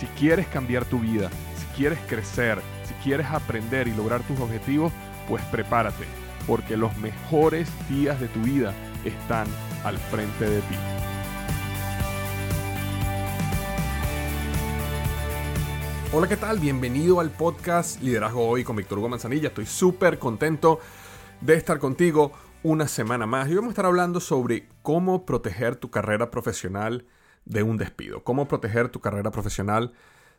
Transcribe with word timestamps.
Si 0.00 0.06
quieres 0.06 0.46
cambiar 0.46 0.86
tu 0.86 0.98
vida, 0.98 1.28
si 1.58 1.66
quieres 1.76 1.98
crecer, 2.08 2.58
si 2.84 2.94
quieres 3.04 3.26
aprender 3.26 3.86
y 3.86 3.94
lograr 3.94 4.22
tus 4.22 4.40
objetivos, 4.40 4.94
pues 5.28 5.44
prepárate, 5.50 6.06
porque 6.46 6.78
los 6.78 6.96
mejores 6.96 7.68
días 7.86 8.18
de 8.18 8.28
tu 8.28 8.40
vida 8.40 8.72
están 9.04 9.46
al 9.84 9.98
frente 9.98 10.48
de 10.48 10.60
ti. 10.62 10.74
Hola, 16.14 16.28
¿qué 16.28 16.38
tal? 16.38 16.60
Bienvenido 16.60 17.20
al 17.20 17.28
podcast 17.28 18.00
Liderazgo 18.00 18.48
Hoy 18.48 18.64
con 18.64 18.76
Víctor 18.76 19.00
Hugo 19.00 19.10
Manzanilla. 19.10 19.48
Estoy 19.48 19.66
súper 19.66 20.18
contento 20.18 20.80
de 21.42 21.56
estar 21.56 21.78
contigo 21.78 22.32
una 22.62 22.88
semana 22.88 23.26
más 23.26 23.50
y 23.50 23.54
vamos 23.54 23.68
a 23.68 23.72
estar 23.72 23.84
hablando 23.84 24.18
sobre 24.20 24.66
cómo 24.80 25.26
proteger 25.26 25.76
tu 25.76 25.90
carrera 25.90 26.30
profesional 26.30 27.04
de 27.44 27.62
un 27.62 27.76
despido. 27.76 28.24
Cómo 28.24 28.48
proteger 28.48 28.88
tu 28.88 29.00
carrera 29.00 29.30
profesional 29.30 29.92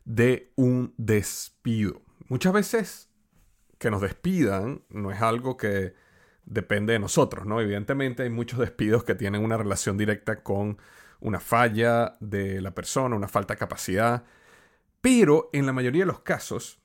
de 0.06 0.52
un 0.56 0.94
despido. 0.98 2.02
Muchas 2.28 2.54
veces 2.54 3.10
que 3.78 3.92
nos 3.92 4.02
despidan 4.02 4.84
no 4.90 5.12
es 5.12 5.22
algo 5.22 5.58
que 5.58 5.94
depende 6.46 6.94
de 6.94 7.00
nosotros, 7.00 7.46
¿no? 7.46 7.62
Evidentemente 7.62 8.24
hay 8.24 8.30
muchos 8.30 8.60
despidos 8.60 9.04
que 9.04 9.16
tienen 9.16 9.44
una 9.44 9.58
relación 9.58 9.98
directa 9.98 10.44
con 10.44 10.78
una 11.20 11.40
falla 11.40 12.18
de 12.20 12.62
la 12.62 12.72
persona, 12.72 13.16
una 13.16 13.28
falta 13.28 13.54
de 13.54 13.60
capacidad, 13.60 14.24
pero 15.02 15.50
en 15.54 15.66
la 15.66 15.74
mayoría 15.74 16.04
de 16.04 16.08
los 16.08 16.22
casos, 16.22 16.80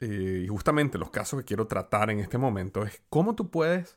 eh, 0.00 0.42
y 0.44 0.48
justamente 0.48 0.98
los 0.98 1.10
casos 1.10 1.40
que 1.40 1.44
quiero 1.46 1.66
tratar 1.66 2.10
en 2.10 2.20
este 2.20 2.38
momento, 2.38 2.82
es 2.84 3.02
cómo 3.08 3.34
tú 3.34 3.50
puedes 3.50 3.96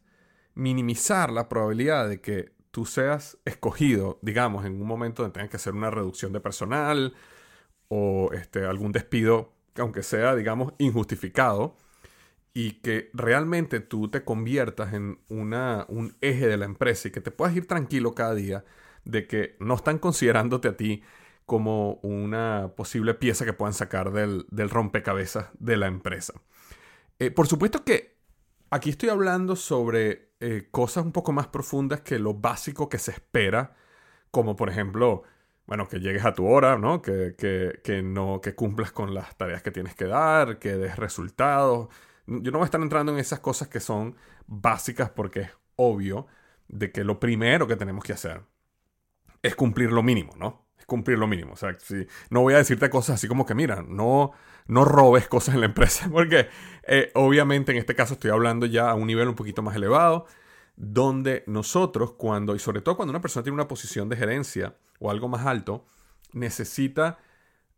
minimizar 0.53 1.31
la 1.31 1.47
probabilidad 1.47 2.09
de 2.09 2.21
que 2.21 2.53
tú 2.71 2.85
seas 2.85 3.37
escogido, 3.45 4.19
digamos, 4.21 4.65
en 4.65 4.81
un 4.81 4.87
momento 4.87 5.23
donde 5.23 5.33
tengas 5.33 5.49
que 5.49 5.57
hacer 5.57 5.73
una 5.73 5.91
reducción 5.91 6.33
de 6.33 6.39
personal 6.39 7.13
o 7.89 8.31
este, 8.33 8.65
algún 8.65 8.91
despido, 8.91 9.53
aunque 9.77 10.03
sea, 10.03 10.35
digamos, 10.35 10.73
injustificado, 10.77 11.75
y 12.53 12.73
que 12.81 13.09
realmente 13.13 13.79
tú 13.79 14.09
te 14.09 14.23
conviertas 14.23 14.93
en 14.93 15.19
una, 15.29 15.85
un 15.89 16.15
eje 16.21 16.47
de 16.47 16.57
la 16.57 16.65
empresa 16.65 17.07
y 17.07 17.11
que 17.11 17.21
te 17.21 17.31
puedas 17.31 17.55
ir 17.55 17.65
tranquilo 17.65 18.13
cada 18.13 18.33
día 18.35 18.65
de 19.05 19.27
que 19.27 19.55
no 19.59 19.75
están 19.75 19.99
considerándote 19.99 20.67
a 20.67 20.77
ti 20.77 21.01
como 21.45 21.95
una 21.95 22.73
posible 22.75 23.13
pieza 23.13 23.45
que 23.45 23.53
puedan 23.53 23.73
sacar 23.73 24.11
del, 24.11 24.45
rompecabezas 24.69 25.47
de 25.59 25.77
la 25.77 25.87
empresa. 25.87 26.33
Eh, 27.19 27.31
por 27.31 27.47
supuesto 27.47 27.83
que 27.83 28.17
aquí 28.69 28.89
estoy 28.89 29.09
hablando 29.09 29.55
sobre 29.55 30.30
eh, 30.41 30.69
cosas 30.71 31.05
un 31.05 31.11
poco 31.11 31.31
más 31.31 31.47
profundas 31.47 32.01
que 32.01 32.17
lo 32.19 32.33
básico 32.33 32.89
que 32.89 32.97
se 32.97 33.11
espera, 33.11 33.75
como 34.31 34.55
por 34.55 34.69
ejemplo, 34.69 35.23
bueno, 35.67 35.87
que 35.87 35.99
llegues 35.99 36.25
a 36.25 36.33
tu 36.33 36.47
hora, 36.47 36.77
¿no? 36.77 37.01
Que, 37.01 37.35
que, 37.83 38.01
no, 38.01 38.41
que 38.41 38.55
cumplas 38.55 38.91
con 38.91 39.13
las 39.13 39.37
tareas 39.37 39.61
que 39.61 39.71
tienes 39.71 39.95
que 39.95 40.05
dar, 40.05 40.57
que 40.59 40.75
des 40.77 40.97
resultados. 40.97 41.89
Yo 42.25 42.51
no 42.51 42.57
voy 42.57 42.63
a 42.63 42.65
estar 42.65 42.81
entrando 42.81 43.11
en 43.13 43.19
esas 43.19 43.39
cosas 43.39 43.67
que 43.67 43.79
son 43.79 44.15
básicas 44.47 45.11
porque 45.11 45.41
es 45.41 45.51
obvio 45.75 46.27
de 46.67 46.91
que 46.91 47.03
lo 47.03 47.19
primero 47.19 47.67
que 47.67 47.75
tenemos 47.75 48.03
que 48.03 48.13
hacer 48.13 48.41
es 49.43 49.55
cumplir 49.55 49.91
lo 49.91 50.03
mínimo, 50.03 50.33
¿no? 50.37 50.65
Es 50.77 50.85
cumplir 50.85 51.19
lo 51.19 51.27
mínimo. 51.27 51.53
O 51.53 51.55
sea, 51.55 51.77
si, 51.79 52.07
no 52.31 52.41
voy 52.41 52.55
a 52.55 52.57
decirte 52.57 52.89
cosas 52.89 53.15
así 53.15 53.27
como 53.27 53.45
que, 53.45 53.53
mira, 53.55 53.83
no, 53.87 54.31
no 54.67 54.85
robes 54.85 55.27
cosas 55.27 55.55
en 55.55 55.61
la 55.61 55.67
empresa, 55.67 56.09
porque 56.11 56.47
eh, 56.87 57.11
obviamente 57.15 57.71
en 57.71 57.77
este 57.77 57.95
caso 57.95 58.13
estoy 58.13 58.31
hablando 58.31 58.65
ya 58.65 58.89
a 58.89 58.95
un 58.95 59.07
nivel 59.07 59.27
un 59.27 59.35
poquito 59.35 59.61
más 59.61 59.75
elevado, 59.75 60.25
donde 60.75 61.43
nosotros 61.47 62.13
cuando, 62.13 62.55
y 62.55 62.59
sobre 62.59 62.81
todo 62.81 62.95
cuando 62.95 63.11
una 63.11 63.21
persona 63.21 63.43
tiene 63.43 63.55
una 63.55 63.67
posición 63.67 64.09
de 64.09 64.17
gerencia 64.17 64.75
o 64.99 65.11
algo 65.11 65.27
más 65.27 65.45
alto, 65.45 65.85
necesita 66.33 67.19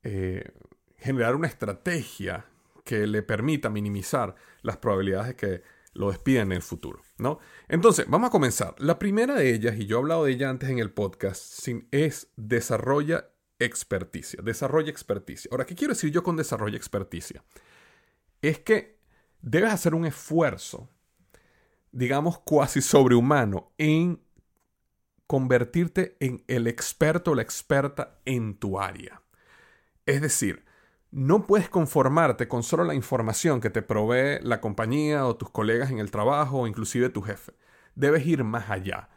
eh, 0.04 0.52
generar 0.98 1.36
una 1.36 1.48
estrategia 1.48 2.46
que 2.84 3.08
le 3.08 3.24
permita 3.24 3.70
minimizar 3.70 4.36
las 4.62 4.78
probabilidades 4.78 5.30
de 5.30 5.36
que 5.36 5.64
lo 5.94 6.10
despidan 6.10 6.48
en 6.48 6.58
el 6.58 6.62
futuro, 6.62 7.02
¿no? 7.18 7.40
Entonces, 7.68 8.06
vamos 8.08 8.28
a 8.28 8.32
comenzar. 8.32 8.76
La 8.80 8.98
primera 8.98 9.36
de 9.36 9.54
ellas, 9.54 9.76
y 9.78 9.86
yo 9.86 9.98
he 9.98 10.00
hablado 10.00 10.26
de 10.26 10.32
ella 10.32 10.50
antes 10.50 10.70
en 10.70 10.80
el 10.80 10.92
podcast, 10.92 11.68
es 11.92 12.32
desarrolla 12.36 13.30
experticia. 13.66 14.42
Desarrolla 14.44 14.90
experticia. 14.90 15.50
Ahora, 15.52 15.66
¿qué 15.66 15.76
quiero 15.76 15.94
decir 15.94 16.12
yo 16.12 16.24
con 16.24 16.36
desarrolla 16.36 16.78
experticia? 16.78 17.44
Es 18.42 18.60
que 18.60 19.00
debes 19.42 19.72
hacer 19.72 19.94
un 19.96 20.06
esfuerzo, 20.06 20.90
digamos, 21.92 22.40
cuasi 22.40 22.82
sobrehumano 22.82 23.72
en 23.78 24.22
convertirte 25.28 26.18
en 26.20 26.44
el 26.48 26.68
experto 26.68 27.32
o 27.32 27.36
la 27.36 27.42
experta 27.42 28.20
en 28.26 28.56
tu 28.56 28.80
área. 28.80 29.22
Es 30.06 30.22
decir, 30.22 30.66
no 31.12 31.46
puedes 31.46 31.70
conformarte 31.70 32.48
con 32.48 32.64
solo 32.64 32.84
la 32.84 32.96
información 32.96 33.62
que 33.62 33.70
te 33.70 33.82
provee 33.82 34.40
la 34.42 34.60
compañía 34.62 35.26
o 35.26 35.36
tus 35.36 35.50
colegas 35.50 35.92
en 35.92 36.00
el 36.00 36.12
trabajo 36.12 36.62
o 36.62 36.68
inclusive 36.68 37.10
tu 37.10 37.22
jefe. 37.22 37.54
Debes 37.96 38.26
ir 38.26 38.44
más 38.44 38.70
allá. 38.70 39.10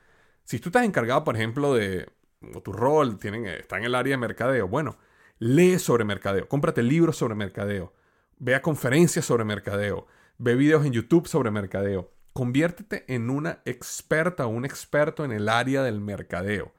Si 0.44 0.58
tú 0.58 0.68
estás 0.68 0.84
encargado, 0.84 1.24
por 1.24 1.36
ejemplo, 1.36 1.74
de 1.74 2.08
o 2.54 2.60
tu 2.60 2.72
rol 2.72 3.18
tienen, 3.18 3.46
está 3.46 3.78
en 3.78 3.84
el 3.84 3.94
área 3.94 4.12
de 4.12 4.18
mercadeo, 4.18 4.68
bueno, 4.68 4.98
lee 5.38 5.78
sobre 5.78 6.04
mercadeo, 6.04 6.48
cómprate 6.48 6.82
libros 6.82 7.16
sobre 7.16 7.34
mercadeo, 7.34 7.92
vea 8.38 8.62
conferencias 8.62 9.24
sobre 9.24 9.44
mercadeo, 9.44 10.06
ve 10.38 10.54
videos 10.54 10.84
en 10.84 10.92
YouTube 10.92 11.26
sobre 11.26 11.50
mercadeo, 11.50 12.12
conviértete 12.32 13.04
en 13.12 13.30
una 13.30 13.62
experta 13.64 14.46
o 14.46 14.50
un 14.50 14.64
experto 14.64 15.24
en 15.24 15.32
el 15.32 15.48
área 15.48 15.82
del 15.82 16.00
mercadeo, 16.00 16.74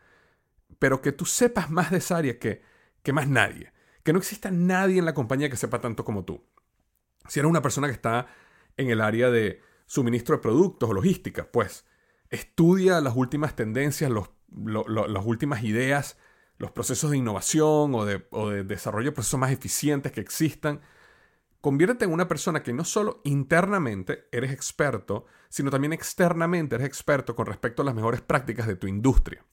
pero 0.80 1.02
que 1.02 1.12
tú 1.12 1.26
sepas 1.26 1.70
más 1.70 1.92
de 1.92 1.98
esa 1.98 2.18
área 2.18 2.38
que, 2.40 2.62
que 3.04 3.14
más 3.14 3.28
nadie, 3.28 3.74
que 4.04 4.14
no 4.14 4.20
exista 4.20 4.52
nadie 4.52 5.00
en 5.00 5.06
la 5.06 5.14
compañía 5.14 5.50
que 5.50 5.58
sepa 5.58 5.82
tanto 5.82 6.06
como 6.06 6.24
tú. 6.24 6.44
Si 7.28 7.40
eres 7.40 7.50
una 7.50 7.62
persona 7.62 7.88
que 7.88 7.94
está 7.94 8.28
en 8.78 8.90
el 8.90 9.02
área 9.02 9.30
de 9.30 9.62
suministro 9.86 10.36
de 10.36 10.42
productos 10.42 10.90
o 10.90 10.94
logística, 10.94 11.50
pues 11.52 11.86
estudia 12.30 13.02
las 13.02 13.16
últimas 13.16 13.56
tendencias, 13.56 14.12
los 14.12 14.30
las 14.56 15.26
últimas 15.26 15.64
ideas, 15.64 16.18
los 16.58 16.72
procesos 16.72 17.12
de 17.12 17.18
innovación 17.18 17.94
o 17.94 18.06
de, 18.06 18.64
desarrollo 18.64 19.08
de 19.08 19.12
procesos 19.12 19.40
más 19.40 19.52
eficientes 19.52 20.12
que 20.12 20.22
existan. 20.22 20.82
Conviértete 21.62 22.06
en 22.06 22.14
una 22.14 22.28
persona 22.28 22.64
que 22.64 22.74
no 22.74 22.86
solo 22.86 23.22
internamente 23.24 24.28
eres 24.32 24.52
experto, 24.52 25.26
sino 25.50 25.70
también 25.70 25.94
externamente 25.94 26.76
eres 26.76 26.88
experto 26.88 27.36
con 27.36 27.46
respecto 27.46 27.82
a 27.82 27.86
las 27.86 27.96
mejores 27.96 28.22
prácticas 28.22 28.68
de 28.68 28.76
tu 28.76 28.88
industria. 28.88 29.46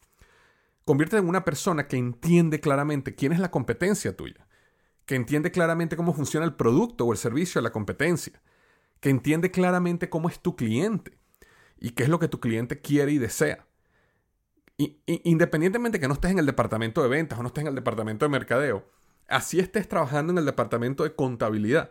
Conviértete 0.84 1.21
en 1.21 1.28
una 1.28 1.44
persona 1.44 1.88
que 1.88 1.97
entiende 1.97 2.60
claramente 2.60 3.15
quién 3.15 3.33
es 3.33 3.41
la 3.41 3.50
competencia 3.50 4.16
tuya, 4.16 4.47
que 5.06 5.16
entiende 5.16 5.50
claramente 5.50 5.97
cómo 5.97 6.12
funciona 6.12 6.47
el 6.47 6.54
producto 6.54 7.04
o 7.04 7.12
el 7.12 7.19
servicio 7.19 7.59
de 7.59 7.65
la 7.65 7.72
competencia, 7.72 8.43
que 9.00 9.10
entiende 9.10 9.50
claramente 9.50 10.10
cómo 10.10 10.28
es 10.28 10.41
tu 10.41 10.56
cliente 10.56 11.19
y 11.78 11.91
qué 11.91 12.04
es 12.04 12.09
lo 12.09 12.19
que 12.19 12.28
tu 12.28 12.38
cliente 12.38 12.81
quiere 12.81 13.12
y 13.12 13.19
desea 13.19 13.66
independientemente 14.76 16.00
que 16.00 16.08
no 16.08 16.14
estés 16.14 16.32
en 16.32 16.38
el 16.38 16.46
departamento 16.46 17.02
de 17.02 17.08
ventas 17.08 17.38
o 17.38 17.42
no 17.42 17.48
estés 17.48 17.62
en 17.62 17.68
el 17.68 17.74
departamento 17.74 18.24
de 18.24 18.30
mercadeo, 18.30 18.88
así 19.28 19.60
estés 19.60 19.88
trabajando 19.88 20.32
en 20.32 20.38
el 20.38 20.44
departamento 20.44 21.04
de 21.04 21.15
contabilidad, 21.15 21.91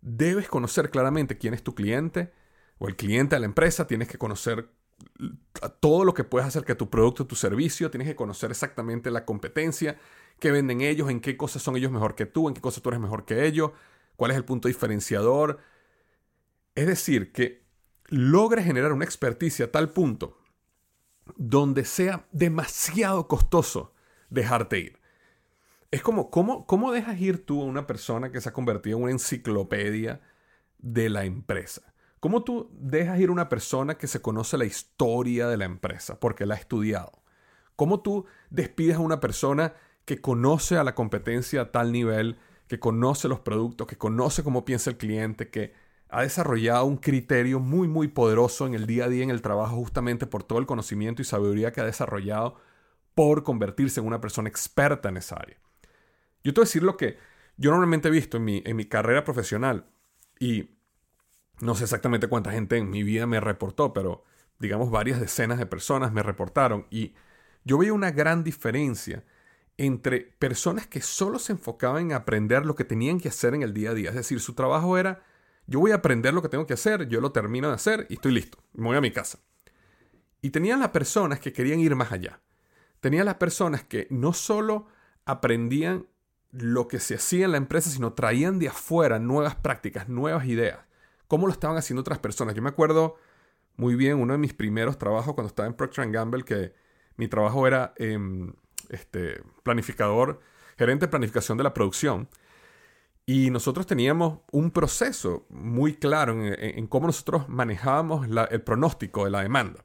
debes 0.00 0.48
conocer 0.48 0.90
claramente 0.90 1.38
quién 1.38 1.54
es 1.54 1.62
tu 1.62 1.74
cliente 1.74 2.32
o 2.78 2.88
el 2.88 2.96
cliente 2.96 3.36
de 3.36 3.40
la 3.40 3.46
empresa, 3.46 3.86
tienes 3.86 4.08
que 4.08 4.18
conocer 4.18 4.70
todo 5.80 6.04
lo 6.04 6.14
que 6.14 6.24
puedes 6.24 6.46
hacer 6.46 6.64
que 6.64 6.74
tu 6.74 6.88
producto, 6.88 7.26
tu 7.26 7.34
servicio, 7.34 7.90
tienes 7.90 8.08
que 8.08 8.16
conocer 8.16 8.50
exactamente 8.50 9.10
la 9.10 9.24
competencia, 9.24 9.98
qué 10.38 10.50
venden 10.50 10.80
ellos, 10.80 11.10
en 11.10 11.20
qué 11.20 11.36
cosas 11.36 11.62
son 11.62 11.76
ellos 11.76 11.92
mejor 11.92 12.14
que 12.14 12.26
tú, 12.26 12.48
en 12.48 12.54
qué 12.54 12.60
cosas 12.60 12.82
tú 12.82 12.88
eres 12.90 13.00
mejor 13.00 13.24
que 13.24 13.44
ellos, 13.46 13.72
cuál 14.16 14.30
es 14.30 14.36
el 14.36 14.44
punto 14.44 14.68
diferenciador. 14.68 15.58
Es 16.74 16.86
decir, 16.86 17.32
que 17.32 17.64
logres 18.06 18.64
generar 18.64 18.92
una 18.92 19.04
experticia 19.04 19.66
a 19.66 19.72
tal 19.72 19.90
punto 19.90 20.38
donde 21.36 21.84
sea 21.84 22.26
demasiado 22.32 23.28
costoso 23.28 23.94
dejarte 24.30 24.78
ir. 24.78 25.00
Es 25.90 26.02
como, 26.02 26.30
¿cómo, 26.30 26.66
¿cómo 26.66 26.92
dejas 26.92 27.20
ir 27.20 27.44
tú 27.44 27.62
a 27.62 27.66
una 27.66 27.86
persona 27.86 28.32
que 28.32 28.40
se 28.40 28.48
ha 28.48 28.52
convertido 28.52 28.98
en 28.98 29.04
una 29.04 29.12
enciclopedia 29.12 30.20
de 30.78 31.08
la 31.08 31.24
empresa? 31.24 31.94
¿Cómo 32.20 32.42
tú 32.42 32.70
dejas 32.72 33.20
ir 33.20 33.28
a 33.28 33.32
una 33.32 33.48
persona 33.48 33.96
que 33.96 34.06
se 34.06 34.20
conoce 34.20 34.58
la 34.58 34.64
historia 34.64 35.46
de 35.46 35.56
la 35.56 35.66
empresa 35.66 36.18
porque 36.18 36.46
la 36.46 36.54
ha 36.54 36.58
estudiado? 36.58 37.22
¿Cómo 37.76 38.00
tú 38.00 38.26
despides 38.50 38.96
a 38.96 39.00
una 39.00 39.20
persona 39.20 39.74
que 40.04 40.20
conoce 40.20 40.76
a 40.76 40.84
la 40.84 40.94
competencia 40.94 41.60
a 41.60 41.72
tal 41.72 41.92
nivel 41.92 42.38
que 42.66 42.80
conoce 42.80 43.28
los 43.28 43.40
productos, 43.40 43.86
que 43.86 43.98
conoce 43.98 44.42
cómo 44.42 44.64
piensa 44.64 44.90
el 44.90 44.96
cliente, 44.96 45.50
que 45.50 45.74
ha 46.08 46.22
desarrollado 46.22 46.84
un 46.84 46.96
criterio 46.96 47.60
muy, 47.60 47.88
muy 47.88 48.08
poderoso 48.08 48.66
en 48.66 48.74
el 48.74 48.86
día 48.86 49.06
a 49.06 49.08
día 49.08 49.24
en 49.24 49.30
el 49.30 49.42
trabajo 49.42 49.76
justamente 49.76 50.26
por 50.26 50.42
todo 50.44 50.58
el 50.58 50.66
conocimiento 50.66 51.22
y 51.22 51.24
sabiduría 51.24 51.72
que 51.72 51.80
ha 51.80 51.86
desarrollado 51.86 52.56
por 53.14 53.42
convertirse 53.42 54.00
en 54.00 54.06
una 54.06 54.20
persona 54.20 54.48
experta 54.48 55.08
en 55.08 55.16
esa 55.16 55.36
área. 55.36 55.58
Yo 56.42 56.52
te 56.52 56.60
voy 56.60 56.64
a 56.64 56.68
decir 56.68 56.82
lo 56.82 56.96
que 56.96 57.16
yo 57.56 57.70
normalmente 57.70 58.08
he 58.08 58.10
visto 58.10 58.36
en 58.36 58.44
mi, 58.44 58.62
en 58.64 58.76
mi 58.76 58.84
carrera 58.86 59.24
profesional 59.24 59.86
y 60.38 60.70
no 61.60 61.74
sé 61.74 61.84
exactamente 61.84 62.28
cuánta 62.28 62.52
gente 62.52 62.76
en 62.76 62.90
mi 62.90 63.02
vida 63.02 63.26
me 63.26 63.40
reportó, 63.40 63.92
pero 63.92 64.24
digamos 64.58 64.90
varias 64.90 65.20
decenas 65.20 65.58
de 65.58 65.66
personas 65.66 66.12
me 66.12 66.22
reportaron 66.22 66.86
y 66.90 67.14
yo 67.64 67.78
veía 67.78 67.92
una 67.92 68.10
gran 68.10 68.44
diferencia 68.44 69.24
entre 69.76 70.20
personas 70.20 70.86
que 70.86 71.00
solo 71.00 71.38
se 71.38 71.52
enfocaban 71.52 72.10
en 72.10 72.12
aprender 72.12 72.64
lo 72.64 72.74
que 72.74 72.84
tenían 72.84 73.18
que 73.18 73.28
hacer 73.28 73.54
en 73.54 73.62
el 73.62 73.74
día 73.74 73.90
a 73.90 73.94
día. 73.94 74.10
Es 74.10 74.16
decir, 74.16 74.40
su 74.40 74.54
trabajo 74.54 74.98
era, 74.98 75.24
yo 75.66 75.80
voy 75.80 75.92
a 75.92 75.96
aprender 75.96 76.34
lo 76.34 76.42
que 76.42 76.48
tengo 76.48 76.66
que 76.66 76.74
hacer, 76.74 77.08
yo 77.08 77.20
lo 77.20 77.32
termino 77.32 77.68
de 77.68 77.74
hacer 77.74 78.06
y 78.10 78.14
estoy 78.14 78.32
listo, 78.32 78.58
me 78.72 78.88
voy 78.88 78.96
a 78.96 79.00
mi 79.00 79.10
casa. 79.10 79.38
Y 80.42 80.50
tenían 80.50 80.80
las 80.80 80.90
personas 80.90 81.40
que 81.40 81.52
querían 81.52 81.80
ir 81.80 81.96
más 81.96 82.12
allá. 82.12 82.40
Tenían 83.00 83.26
las 83.26 83.36
personas 83.36 83.82
que 83.82 84.06
no 84.10 84.32
solo 84.32 84.86
aprendían 85.24 86.06
lo 86.50 86.86
que 86.86 87.00
se 87.00 87.14
hacía 87.14 87.46
en 87.46 87.52
la 87.52 87.56
empresa, 87.56 87.90
sino 87.90 88.12
traían 88.12 88.58
de 88.58 88.68
afuera 88.68 89.18
nuevas 89.18 89.54
prácticas, 89.56 90.08
nuevas 90.08 90.46
ideas. 90.46 90.80
Cómo 91.28 91.46
lo 91.46 91.52
estaban 91.52 91.76
haciendo 91.76 92.02
otras 92.02 92.18
personas. 92.18 92.54
Yo 92.54 92.62
me 92.62 92.68
acuerdo 92.68 93.16
muy 93.76 93.94
bien 93.96 94.18
uno 94.18 94.34
de 94.34 94.38
mis 94.38 94.54
primeros 94.54 94.98
trabajos 94.98 95.34
cuando 95.34 95.48
estaba 95.48 95.66
en 95.66 95.74
Procter 95.74 96.10
Gamble, 96.10 96.44
que 96.44 96.74
mi 97.16 97.26
trabajo 97.28 97.66
era 97.66 97.92
em, 97.96 98.52
este, 98.90 99.42
planificador, 99.62 100.40
gerente 100.78 101.06
de 101.06 101.10
planificación 101.10 101.58
de 101.58 101.64
la 101.64 101.74
producción. 101.74 102.28
Y 103.26 103.50
nosotros 103.50 103.86
teníamos 103.86 104.40
un 104.52 104.70
proceso 104.70 105.46
muy 105.48 105.94
claro 105.94 106.36
en, 106.42 106.86
cómo 106.88 107.06
nosotros 107.06 107.48
manejábamos 107.48 108.26
el 108.50 108.62
pronóstico 108.62 109.24
de 109.24 109.30
la 109.30 109.42
demanda. 109.42 109.84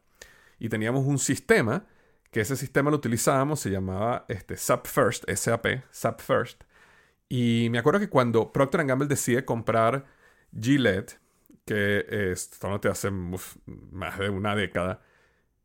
Y 0.59 0.67
teníamos 0.67 1.05
un 1.05 1.19
sistema, 1.19 1.85
que 2.31 2.41
ese 2.41 2.57
sistema 2.57 2.91
lo 2.91 2.97
utilizábamos, 2.97 3.61
se 3.61 3.69
llamaba 3.69 4.25
este, 4.27 4.57
SAP 4.57 4.87
First, 4.87 5.29
SAP, 5.29 5.67
SAP 5.89 6.19
First. 6.21 6.63
Y 7.29 7.69
me 7.71 7.79
acuerdo 7.79 7.99
que 8.01 8.09
cuando 8.09 8.51
Procter 8.51 8.85
Gamble 8.85 9.07
decide 9.07 9.45
comprar 9.45 10.05
Gillette, 10.59 11.19
que 11.63 12.31
esto 12.31 12.69
no 12.69 12.79
te 12.81 12.89
hace 12.89 13.09
más 13.11 14.19
de 14.19 14.29
una 14.29 14.55
década, 14.55 15.01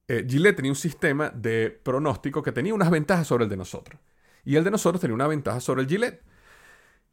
eh, 0.06 0.24
Gillette 0.28 0.56
tenía 0.56 0.70
un 0.70 0.76
sistema 0.76 1.30
de 1.30 1.70
pronóstico 1.70 2.42
que 2.42 2.52
tenía 2.52 2.74
unas 2.74 2.90
ventajas 2.90 3.26
sobre 3.26 3.44
el 3.44 3.50
de 3.50 3.56
nosotros. 3.56 4.00
Y 4.44 4.56
el 4.56 4.64
de 4.64 4.70
nosotros 4.70 5.00
tenía 5.00 5.14
una 5.14 5.26
ventaja 5.26 5.60
sobre 5.60 5.82
el 5.82 5.88
Gillette. 5.88 6.22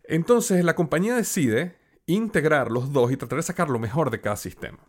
Entonces 0.04 0.64
la 0.64 0.76
compañía 0.76 1.16
decide 1.16 1.78
integrar 2.06 2.72
los 2.72 2.92
dos 2.92 3.12
y 3.12 3.18
tratar 3.18 3.38
de 3.38 3.44
sacar 3.44 3.70
lo 3.70 3.80
mejor 3.80 4.10
de 4.10 4.22
cada 4.22 4.36
sistema. 4.36 4.80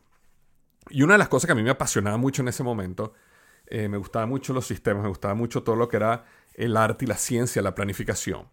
Y 0.91 1.03
una 1.03 1.15
de 1.15 1.19
las 1.19 1.29
cosas 1.29 1.47
que 1.47 1.53
a 1.53 1.55
mí 1.55 1.63
me 1.63 1.71
apasionaba 1.71 2.17
mucho 2.17 2.43
en 2.43 2.49
ese 2.49 2.63
momento, 2.63 3.15
eh, 3.67 3.89
me 3.89 3.97
gustaban 3.97 4.29
mucho 4.29 4.53
los 4.53 4.67
sistemas, 4.67 5.03
me 5.03 5.09
gustaba 5.09 5.35
mucho 5.35 5.63
todo 5.63 5.77
lo 5.77 5.89
que 5.89 5.97
era 5.97 6.25
el 6.55 6.77
arte 6.77 7.05
y 7.05 7.09
la 7.09 7.17
ciencia, 7.17 7.63
la 7.63 7.75
planificación. 7.75 8.49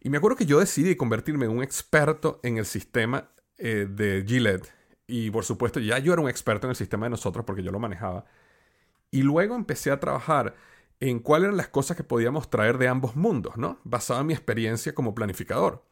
Y 0.00 0.10
me 0.10 0.18
acuerdo 0.18 0.36
que 0.36 0.46
yo 0.46 0.60
decidí 0.60 0.96
convertirme 0.96 1.46
en 1.46 1.52
un 1.52 1.62
experto 1.62 2.40
en 2.42 2.58
el 2.58 2.66
sistema 2.66 3.30
eh, 3.58 3.86
de 3.88 4.24
Gillette. 4.26 4.72
Y 5.06 5.30
por 5.30 5.44
supuesto, 5.44 5.80
ya 5.80 5.98
yo 5.98 6.12
era 6.12 6.22
un 6.22 6.28
experto 6.28 6.66
en 6.66 6.70
el 6.70 6.76
sistema 6.76 7.06
de 7.06 7.10
nosotros 7.10 7.44
porque 7.44 7.62
yo 7.62 7.72
lo 7.72 7.78
manejaba. 7.78 8.24
Y 9.10 9.22
luego 9.22 9.54
empecé 9.54 9.90
a 9.90 10.00
trabajar 10.00 10.54
en 11.00 11.20
cuáles 11.20 11.46
eran 11.46 11.56
las 11.56 11.68
cosas 11.68 11.96
que 11.96 12.04
podíamos 12.04 12.50
traer 12.50 12.78
de 12.78 12.88
ambos 12.88 13.16
mundos, 13.16 13.56
¿no? 13.56 13.78
Basado 13.84 14.20
en 14.20 14.26
mi 14.26 14.32
experiencia 14.34 14.94
como 14.94 15.14
planificador. 15.14 15.84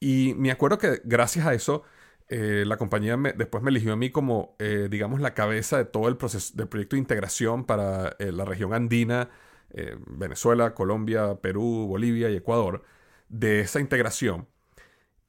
Y 0.00 0.34
me 0.36 0.50
acuerdo 0.50 0.78
que 0.78 1.00
gracias 1.04 1.46
a 1.46 1.54
eso, 1.54 1.84
eh, 2.28 2.64
la 2.66 2.76
compañía 2.76 3.16
después 3.36 3.62
me 3.62 3.70
eligió 3.70 3.92
a 3.92 3.96
mí 3.96 4.10
como, 4.10 4.56
eh, 4.58 4.88
digamos, 4.90 5.20
la 5.20 5.34
cabeza 5.34 5.78
de 5.78 5.84
todo 5.84 6.08
el 6.08 6.16
proceso 6.16 6.54
del 6.56 6.68
proyecto 6.68 6.96
de 6.96 7.00
integración 7.00 7.64
para 7.64 8.16
eh, 8.18 8.32
la 8.32 8.44
región 8.44 8.74
andina, 8.74 9.30
Venezuela, 10.06 10.72
Colombia, 10.72 11.40
Perú, 11.40 11.86
Bolivia 11.88 12.30
y 12.30 12.36
Ecuador, 12.36 12.84
de 13.28 13.60
esa 13.60 13.80
integración. 13.80 14.46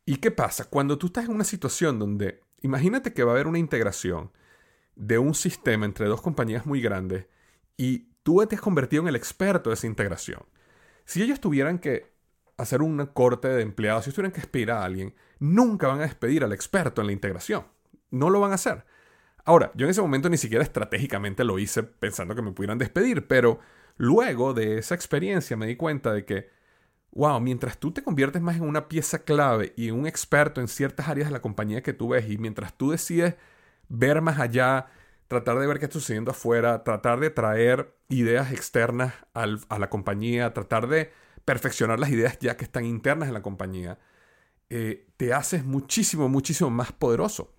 ¿Y 0.06 0.18
qué 0.18 0.30
pasa? 0.30 0.70
Cuando 0.70 1.00
tú 1.00 1.08
estás 1.08 1.26
en 1.26 1.32
una 1.32 1.44
situación 1.44 1.98
donde, 1.98 2.42
imagínate 2.62 3.14
que 3.14 3.24
va 3.24 3.32
a 3.32 3.36
haber 3.36 3.48
una 3.48 3.58
integración, 3.58 4.32
de 4.96 5.18
un 5.18 5.34
sistema 5.34 5.86
entre 5.86 6.08
dos 6.08 6.22
compañías 6.22 6.66
muy 6.66 6.82
grandes 6.82 7.28
y 7.78 8.10
tú 8.26 8.44
te 8.48 8.56
has 8.56 8.62
convertido 8.62 9.04
en 9.04 9.08
el 9.08 9.16
experto 9.16 9.70
de 9.70 9.76
esa 9.76 9.86
integración. 9.86 10.42
Si 11.06 11.22
ellos 11.22 11.40
tuvieran 11.40 11.78
que 11.78 12.12
hacer 12.58 12.82
un 12.82 13.06
corte 13.14 13.48
de 13.50 13.62
empleados, 13.62 14.06
si 14.06 14.12
tuvieran 14.12 14.32
que 14.32 14.42
despedir 14.42 14.72
a 14.72 14.84
alguien, 14.84 15.14
nunca 15.38 15.88
van 15.88 16.00
a 16.00 16.08
despedir 16.08 16.44
al 16.44 16.52
experto 16.52 17.02
en 17.02 17.08
la 17.08 17.14
integración. 17.14 17.68
No 18.10 18.32
lo 18.32 18.40
van 18.40 18.52
a 18.52 18.56
hacer. 18.56 18.84
Ahora, 19.44 19.72
yo 19.76 19.86
en 19.86 19.92
ese 19.92 20.02
momento 20.02 20.28
ni 20.28 20.38
siquiera 20.38 20.64
estratégicamente 20.64 21.44
lo 21.44 21.60
hice 21.60 21.84
pensando 21.84 22.34
que 22.34 22.42
me 22.42 22.52
pudieran 22.52 22.80
despedir, 22.80 23.28
pero 23.28 23.60
luego 23.96 24.56
de 24.56 24.80
esa 24.80 24.96
experiencia 24.96 25.56
me 25.56 25.68
di 25.68 25.76
cuenta 25.76 26.12
de 26.12 26.26
que, 26.26 26.50
wow, 27.12 27.40
mientras 27.40 27.78
tú 27.78 27.92
te 27.92 28.02
conviertes 28.02 28.42
más 28.42 28.56
en 28.56 28.64
una 28.64 28.88
pieza 28.88 29.20
clave 29.20 29.74
y 29.78 29.92
un 29.92 30.08
experto 30.08 30.62
en 30.62 30.68
ciertas 30.68 31.10
áreas 31.10 31.28
de 31.28 31.34
la 31.34 31.44
compañía 31.44 31.84
que 31.84 31.94
tú 31.94 32.10
ves 32.10 32.28
y 32.28 32.40
mientras 32.40 32.76
tú 32.76 32.90
decides 32.90 33.36
ver 33.88 34.20
más 34.22 34.40
allá, 34.40 34.88
tratar 35.28 35.60
de 35.60 35.68
ver 35.68 35.80
qué 35.80 35.86
está 35.86 36.00
sucediendo 36.00 36.32
afuera, 36.32 36.84
tratar 36.84 37.20
de 37.20 37.30
traer 37.30 37.96
ideas 38.10 38.52
externas 38.52 39.14
a 39.34 39.80
la 39.80 39.90
compañía, 39.90 40.54
tratar 40.54 40.88
de 40.88 41.12
perfeccionar 41.46 42.00
las 42.00 42.10
ideas 42.10 42.38
ya 42.40 42.58
que 42.58 42.66
están 42.66 42.86
internas 42.86 43.28
en 43.28 43.34
la 43.34 43.42
compañía, 43.42 44.00
eh, 44.70 45.08
te 45.18 45.34
haces 45.34 45.64
muchísimo, 45.64 46.28
muchísimo 46.28 46.70
más 46.70 46.92
poderoso. 46.92 47.54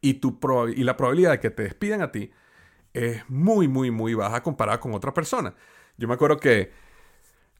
Y, 0.00 0.14
tu 0.14 0.38
y 0.74 0.82
la 0.82 0.96
probabilidad 0.96 1.32
de 1.32 1.40
que 1.40 1.50
te 1.50 1.62
despidan 1.62 2.02
a 2.02 2.10
ti 2.10 2.32
es 2.92 3.28
muy, 3.28 3.68
muy, 3.68 3.90
muy 3.90 4.14
baja 4.14 4.42
comparada 4.42 4.80
con 4.80 4.94
otra 4.94 5.14
persona. 5.14 5.54
Yo 5.96 6.08
me 6.08 6.14
acuerdo 6.14 6.38
que 6.38 6.72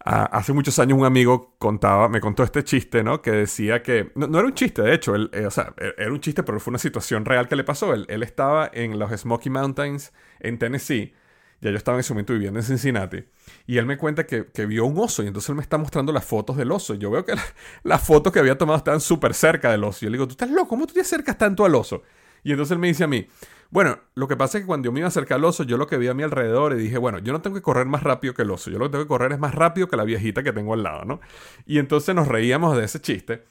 hace 0.05 0.53
muchos 0.53 0.79
años 0.79 0.99
un 0.99 1.05
amigo 1.05 1.55
contaba, 1.59 2.09
me 2.09 2.21
contó 2.21 2.43
este 2.43 2.65
chiste, 2.65 3.05
¿no? 3.05 3.23
Que 3.23 3.31
decía 3.31 3.83
que, 3.83 4.11
no, 4.15 4.27
era 4.39 4.47
un 4.47 4.55
chiste, 4.55 4.83
de 4.83 4.95
hecho, 4.95 5.15
él, 5.15 5.31
eh, 5.33 5.47
o 5.47 5.51
sea, 5.51 5.75
e, 5.79 5.95
era 5.97 6.13
un 6.13 6.21
chiste, 6.21 6.43
pero 6.43 6.59
fue 6.59 6.73
una 6.73 6.79
situación 6.79 7.25
real 7.25 7.49
que 7.49 7.57
le 7.57 7.65
pasó. 7.65 7.95
Él, 7.95 8.23
estaba 8.23 8.69
en 8.73 8.99
los 8.99 9.11
Smoky 9.13 9.51
Mountains 9.51 10.13
en 10.41 10.59
Tennessee, 10.59 11.15
ya 11.61 11.71
yo 11.71 11.77
estaba 11.77 11.97
en 11.97 12.01
ese 12.01 12.13
momento 12.13 12.33
viviendo 12.33 12.59
en 12.59 12.65
Cincinnati, 12.65 13.25
y 13.67 13.79
él 13.79 13.87
me 13.87 13.97
cuenta 13.97 14.27
que, 14.27 14.67
vio 14.67 14.87
un 14.87 14.99
oso, 14.99 15.23
y 15.23 15.29
entonces 15.29 15.51
él 15.51 15.57
me 15.57 15.63
está 15.63 15.79
mostrando 15.79 16.13
las 16.13 16.25
fotos 16.25 16.57
del 16.57 16.73
oso. 16.73 16.95
Yo 16.95 17.11
veo 17.11 17.25
que 17.25 17.35
las 17.85 18.03
fotos 18.03 18.33
que 18.33 18.41
había 18.41 18.59
tomado 18.59 18.79
estaban 18.79 19.01
súper 19.01 19.35
cerca 19.35 19.71
del 19.71 19.85
oso. 19.85 19.99
Y 20.03 20.07
yo 20.07 20.11
le 20.11 20.17
digo, 20.17 20.27
tú 20.27 20.33
estás 20.33 20.51
loco, 20.51 20.69
¿cómo 20.69 20.87
tú 20.87 20.95
te 20.95 21.01
acercas 21.01 21.39
tanto 21.39 21.65
al 21.65 21.75
oso? 21.75 22.03
Y 22.43 22.51
entonces 22.51 22.73
él 22.73 22.79
me 22.79 22.89
dice 22.89 23.05
a 23.05 23.09
mí, 23.09 23.27
bueno, 23.71 23.99
lo 24.15 24.29
que 24.29 24.37
pasa 24.37 24.59
es 24.59 24.65
que 24.65 24.67
cuando 24.67 24.87
yo 24.87 24.93
me 24.93 25.01
iba 25.01 25.07
a 25.07 25.09
acercar 25.09 25.37
al 25.37 25.45
oso, 25.47 25.65
yo 25.65 25.79
lo 25.79 25.87
que 25.87 25.97
vi 25.97 26.09
a 26.09 26.15
mi 26.15 26.23
alrededor 26.23 26.75
y 26.75 26.77
dije, 26.77 26.99
bueno, 26.99 27.19
yo 27.21 27.33
no 27.33 27.41
tengo 27.41 27.57
que 27.57 27.63
correr 27.63 27.87
más 27.87 28.03
rápido 28.03 28.35
que 28.35 28.43
el 28.43 28.51
oso, 28.51 28.71
yo 28.71 28.79
lo 28.79 28.85
que 28.87 28.93
tengo 28.93 29.05
que 29.05 29.09
correr 29.09 29.33
es 29.33 29.39
más 29.39 29.55
rápido 29.55 29.89
que 29.89 29.97
la 29.97 30.05
viejita 30.05 30.43
que 30.43 30.53
tengo 30.53 30.75
al 30.75 30.83
lado, 30.83 31.05
¿no? 31.07 31.21
Y 31.65 31.79
entonces 31.79 32.15
nos 32.15 32.29
reíamos 32.29 32.77
de 32.77 32.85
ese 32.85 33.01
chiste. 33.01 33.45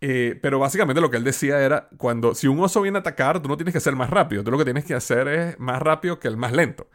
Eh, 0.00 0.38
pero 0.40 0.58
básicamente 0.58 1.00
lo 1.00 1.10
que 1.10 1.18
él 1.18 1.24
decía 1.24 1.60
era, 1.60 1.88
cuando 1.98 2.34
si 2.34 2.48
un 2.48 2.58
oso 2.58 2.80
viene 2.80 2.98
a 2.98 3.00
atacar, 3.00 3.40
tú 3.40 3.48
no 3.48 3.56
tienes 3.56 3.74
que 3.74 3.80
ser 3.80 3.94
más 3.94 4.10
rápido, 4.10 4.42
tú 4.42 4.50
lo 4.50 4.58
que 4.58 4.64
tienes 4.64 4.84
que 4.84 4.94
hacer 4.94 5.28
es 5.28 5.60
más 5.60 5.80
rápido 5.80 6.18
que 6.18 6.26
el 6.26 6.36
más 6.36 6.52
lento. 6.52 6.88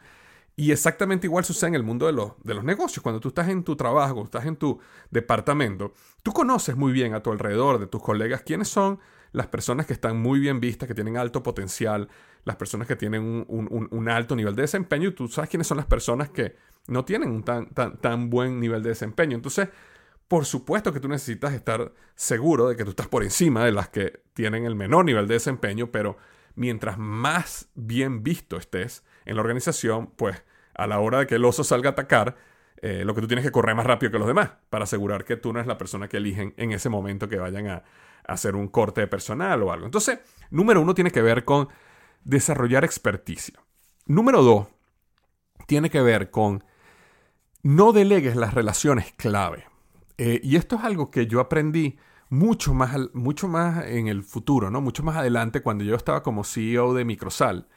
Y 0.56 0.72
exactamente 0.72 1.26
igual 1.26 1.44
sucede 1.44 1.68
en 1.68 1.74
el 1.76 1.82
mundo 1.82 2.06
de 2.06 2.12
los, 2.12 2.32
de 2.42 2.54
los 2.54 2.64
negocios. 2.64 3.02
Cuando 3.02 3.20
tú 3.20 3.28
estás 3.28 3.48
en 3.48 3.62
tu 3.62 3.76
trabajo, 3.76 4.24
estás 4.24 4.46
en 4.46 4.56
tu 4.56 4.80
departamento, 5.10 5.92
tú 6.22 6.32
conoces 6.32 6.76
muy 6.76 6.92
bien 6.92 7.14
a 7.14 7.22
tu 7.22 7.30
alrededor, 7.30 7.78
de 7.78 7.86
tus 7.86 8.02
colegas, 8.02 8.42
quiénes 8.42 8.68
son 8.68 8.98
las 9.36 9.48
personas 9.48 9.84
que 9.84 9.92
están 9.92 10.16
muy 10.16 10.40
bien 10.40 10.60
vistas, 10.60 10.88
que 10.88 10.94
tienen 10.94 11.18
alto 11.18 11.42
potencial, 11.42 12.08
las 12.44 12.56
personas 12.56 12.88
que 12.88 12.96
tienen 12.96 13.44
un, 13.46 14.08
alto 14.08 14.34
nivel 14.34 14.56
de 14.56 14.62
desempeño, 14.62 15.10
y 15.10 15.12
tú 15.12 15.28
sabes 15.28 15.50
quiénes 15.50 15.66
son 15.66 15.76
las 15.76 15.84
personas 15.84 16.30
que 16.30 16.56
no 16.86 17.04
tienen 17.04 17.30
un 17.30 17.42
tan, 17.42 17.68
tan, 17.68 17.98
tan 17.98 18.30
buen 18.30 18.58
nivel 18.58 18.82
de 18.82 18.88
desempeño. 18.88 19.36
Entonces, 19.36 19.68
por 20.26 20.46
supuesto 20.46 20.90
que 20.90 21.00
tú 21.00 21.08
necesitas 21.08 21.52
estar 21.52 21.92
seguro 22.14 22.68
de 22.68 22.76
que 22.76 22.84
tú 22.84 22.90
estás 22.90 23.08
por 23.08 23.24
encima 23.24 23.62
de 23.62 23.72
las 23.72 23.90
que 23.90 24.22
tienen 24.32 24.64
el 24.64 24.74
menor 24.74 25.04
nivel 25.04 25.28
de 25.28 25.34
desempeño, 25.34 25.92
pero 25.92 26.16
mientras 26.54 26.96
más 26.96 27.68
bien 27.74 28.22
visto 28.22 28.56
estés 28.56 29.04
en 29.26 29.36
la 29.36 29.42
organización, 29.42 30.12
pues 30.16 30.42
a 30.72 30.86
la 30.86 30.98
hora 30.98 31.18
de 31.18 31.26
que 31.26 31.34
el 31.34 31.44
oso 31.44 31.62
salga 31.62 31.90
a 31.90 31.92
atacar, 31.92 32.36
eh, 32.80 33.04
lo 33.04 33.14
que 33.14 33.20
tú 33.20 33.26
tienes 33.26 33.44
que 33.44 33.52
correr 33.52 33.74
más 33.74 33.84
rápido 33.84 34.12
que 34.12 34.18
los 34.18 34.28
demás 34.28 34.52
para 34.70 34.84
asegurar 34.84 35.24
que 35.24 35.36
tú 35.36 35.52
no 35.52 35.58
eres 35.58 35.66
la 35.66 35.76
persona 35.76 36.08
que 36.08 36.16
eligen 36.16 36.54
en 36.56 36.72
ese 36.72 36.88
momento 36.88 37.28
que 37.28 37.36
vayan 37.36 37.66
a, 37.68 37.84
hacer 38.26 38.56
un 38.56 38.68
corte 38.68 39.02
de 39.02 39.06
personal 39.06 39.62
o 39.62 39.72
algo. 39.72 39.86
Entonces, 39.86 40.18
número 40.50 40.80
uno 40.80 40.94
tiene 40.94 41.10
que 41.10 41.22
ver 41.22 41.44
con 41.44 41.68
desarrollar 42.24 42.84
experticia. 42.84 43.58
Número 44.06 44.42
dos, 44.42 44.66
tiene 45.66 45.90
que 45.90 46.00
ver 46.00 46.30
con 46.30 46.64
no 47.62 47.92
delegues 47.92 48.36
las 48.36 48.54
relaciones 48.54 49.12
clave. 49.16 49.64
Eh, 50.18 50.40
y 50.42 50.56
esto 50.56 50.76
es 50.76 50.84
algo 50.84 51.10
que 51.10 51.26
yo 51.26 51.40
aprendí 51.40 51.98
mucho 52.28 52.74
más, 52.74 52.96
mucho 53.14 53.48
más 53.48 53.86
en 53.86 54.08
el 54.08 54.22
futuro, 54.22 54.70
¿no? 54.70 54.80
Mucho 54.80 55.02
más 55.02 55.16
adelante 55.16 55.62
cuando 55.62 55.84
yo 55.84 55.94
estaba 55.94 56.22
como 56.22 56.44
CEO 56.44 56.94
de 56.94 57.04
Microsal. 57.04 57.68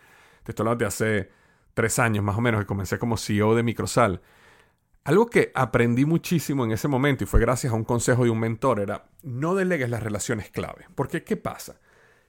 Te 0.43 0.51
estoy 0.51 0.63
hablando 0.63 0.83
de 0.83 0.87
hace 0.87 1.31
tres 1.73 1.99
años 1.99 2.23
más 2.23 2.37
o 2.37 2.41
menos 2.41 2.61
que 2.61 2.67
comencé 2.67 2.97
como 2.97 3.17
CEO 3.17 3.55
de 3.55 3.63
Microsal 3.63 4.21
algo 5.09 5.27
que 5.27 5.51
aprendí 5.55 6.05
muchísimo 6.05 6.63
en 6.65 6.71
ese 6.71 6.87
momento 6.87 7.23
y 7.23 7.27
fue 7.27 7.39
gracias 7.39 7.73
a 7.73 7.75
un 7.75 7.83
consejo 7.83 8.25
de 8.25 8.29
un 8.29 8.39
mentor 8.39 8.79
era 8.79 9.09
no 9.23 9.55
delegues 9.55 9.89
las 9.89 10.03
relaciones 10.03 10.51
clave. 10.51 10.85
Porque, 10.93 11.23
¿qué 11.23 11.35
pasa? 11.35 11.79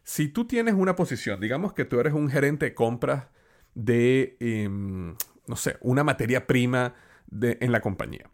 Si 0.03 0.29
tú 0.29 0.47
tienes 0.47 0.73
una 0.73 0.97
posición, 0.97 1.41
digamos 1.41 1.75
que 1.75 1.85
tú 1.85 2.01
eres 2.01 2.15
un 2.15 2.31
gerente 2.31 2.65
de 2.65 2.75
compras 2.75 3.27
de, 3.75 4.39
em, 4.41 5.15
no 5.47 5.57
sé, 5.57 5.77
una 5.83 6.05
materia 6.05 6.47
prima 6.47 6.95
de, 7.27 7.59
en 7.61 7.71
la 7.71 7.83
compañía. 7.83 8.31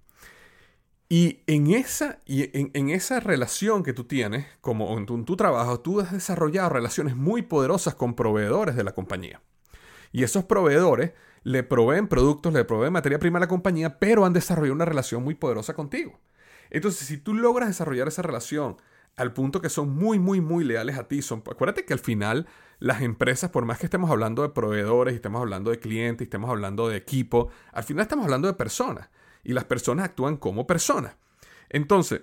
Y 1.08 1.40
en 1.48 1.72
esa, 1.72 2.20
y 2.24 2.48
en, 2.56 2.90
esa 2.90 3.18
relación 3.18 3.82
que 3.82 3.94
tú 3.94 4.04
tienes, 4.04 4.46
como 4.60 4.96
en 4.96 5.06
en 5.08 5.24
tu 5.24 5.34
trabajo, 5.34 5.80
tú 5.80 5.98
has 5.98 6.12
desarrollado 6.12 6.68
relaciones 6.68 7.16
muy 7.16 7.42
poderosas 7.42 7.96
con 7.96 8.14
proveedores 8.14 8.76
de 8.76 8.84
la 8.84 8.92
compañía. 8.92 9.42
Y 10.12 10.22
esos 10.22 10.44
proveedores 10.44 11.14
le 11.46 11.62
proveen 11.62 12.08
productos, 12.08 12.52
le 12.52 12.64
proveen 12.64 12.92
materia 12.92 13.20
prima 13.20 13.38
a 13.38 13.40
la 13.40 13.46
compañía, 13.46 14.00
pero 14.00 14.26
han 14.26 14.32
desarrollado 14.32 14.74
una 14.74 14.84
relación 14.84 15.22
muy 15.22 15.36
poderosa 15.36 15.74
contigo. 15.74 16.18
Entonces, 16.70 17.06
si 17.06 17.18
tú 17.18 17.34
logras 17.34 17.68
desarrollar 17.68 18.08
esa 18.08 18.22
relación 18.22 18.78
al 19.14 19.32
punto 19.32 19.60
que 19.62 19.68
son 19.68 19.94
muy, 19.94 20.18
muy, 20.18 20.40
muy 20.40 20.64
leales 20.64 20.98
a 20.98 21.06
ti, 21.06 21.22
son, 21.22 21.44
acuérdate 21.48 21.84
que 21.84 21.92
al 21.92 22.00
final 22.00 22.48
las 22.80 23.00
empresas, 23.00 23.50
por 23.50 23.64
más 23.64 23.78
que 23.78 23.86
estemos 23.86 24.10
hablando 24.10 24.42
de 24.42 24.48
proveedores, 24.48 25.14
estemos 25.14 25.40
hablando 25.40 25.70
de 25.70 25.78
clientes, 25.78 26.26
estemos 26.26 26.50
hablando 26.50 26.88
de 26.88 26.96
equipo, 26.96 27.48
al 27.70 27.84
final 27.84 28.02
estamos 28.02 28.24
hablando 28.24 28.48
de 28.48 28.54
personas. 28.54 29.08
Y 29.44 29.52
las 29.52 29.66
personas 29.66 30.06
actúan 30.06 30.38
como 30.38 30.66
personas. 30.66 31.14
Entonces, 31.68 32.22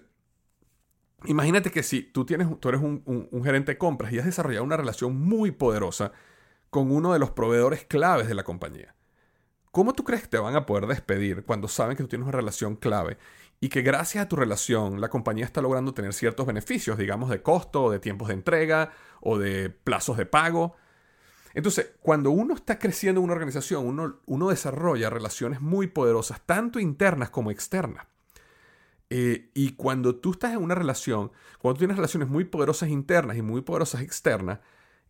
imagínate 1.23 1.71
que 1.71 1.81
si 1.83 2.01
tú, 2.01 2.25
tienes, 2.25 2.49
tú 2.59 2.67
eres 2.67 2.81
un 2.81 3.41
gerente 3.41 3.71
de 3.71 3.77
compras 3.77 4.11
y 4.11 4.19
has 4.19 4.25
desarrollado 4.25 4.65
una 4.65 4.75
relación 4.75 5.15
muy 5.15 5.51
poderosa 5.51 6.11
con 6.69 6.91
uno 6.91 7.13
de 7.13 7.19
los 7.19 7.31
proveedores 7.31 7.85
claves 7.85 8.27
de 8.27 8.33
la 8.33 8.43
compañía. 8.43 8.93
¿Cómo 9.73 9.93
tú 9.93 10.03
crees 10.03 10.21
que 10.21 10.27
te 10.27 10.37
van 10.37 10.55
a 10.55 10.67
poder 10.67 10.85
despedir 10.85 11.45
cuando 11.45 11.67
saben 11.67 11.97
que 11.97 12.03
tú 12.03 12.09
tienes 12.09 12.27
una 12.27 12.37
relación 12.37 12.75
clave 12.75 13.17
y 13.59 13.69
que 13.69 13.81
gracias 13.81 14.23
a 14.23 14.27
tu 14.27 14.35
relación 14.35 15.01
la 15.01 15.09
compañía 15.09 15.45
está 15.45 15.63
logrando 15.63 15.95
tener 15.95 16.13
ciertos 16.13 16.45
beneficios, 16.45 16.95
digamos 16.95 17.31
de 17.31 17.41
costo 17.41 17.85
o 17.85 17.91
de 17.91 17.97
tiempos 17.97 18.27
de 18.27 18.35
entrega 18.35 18.91
o 19.19 19.39
de 19.39 19.71
plazos 19.71 20.17
de 20.17 20.27
pago? 20.27 20.75
Entonces, 21.55 21.95
cuando 22.01 22.29
uno 22.29 22.53
está 22.53 22.77
creciendo 22.77 23.19
en 23.19 23.23
una 23.23 23.33
organización, 23.33 24.21
uno, 24.27 24.49
desarrolla 24.49 25.09
relaciones 25.09 25.59
muy 25.59 25.87
poderosas, 25.87 26.41
tanto 26.45 26.79
internas 26.79 27.31
como 27.31 27.49
externas. 27.49 28.05
Eh, 29.09 29.49
y 29.55 29.71
cuando 29.71 30.17
tú 30.17 30.33
estás 30.33 30.53
en 30.53 30.61
una 30.61 30.75
relación, 30.75 31.31
cuando 31.57 31.77
tú 31.77 31.79
tienes 31.79 31.97
relaciones 31.97 32.29
muy 32.29 32.45
poderosas 32.45 32.89
internas 32.89 33.37
y 33.37 33.41
muy 33.41 33.61
poderosas 33.61 34.01
externas, 34.01 34.59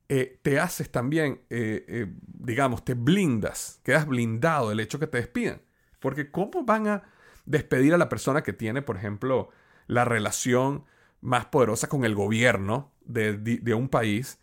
eh, 0.10 0.40
te 0.42 0.60
haces 0.60 0.92
también, 0.92 1.42
eh, 1.50 1.86
eh, 1.88 2.14
digamos, 2.26 2.84
te 2.84 2.94
blindas, 2.94 3.80
quedas 3.84 4.06
blindado 4.06 4.70
del 4.70 4.80
hecho 4.80 5.00
que 5.00 5.08
te 5.08 5.18
despidan. 5.18 5.62
Porque 6.00 6.30
¿cómo 6.30 6.64
van 6.64 6.88
a 6.88 7.04
despedir 7.46 7.94
a 7.94 7.98
la 7.98 8.10
persona 8.10 8.44
que 8.44 8.54
tiene, 8.54 8.82
por 8.82 8.98
ejemplo, 8.98 9.50
la 9.88 10.06
relación 10.06 10.86
más 11.22 11.46
poderosa 11.46 11.88
con 11.88 12.04
el 12.04 12.16
gobierno 12.16 12.92
de, 13.06 13.74
un 13.74 13.88
país 13.88 14.40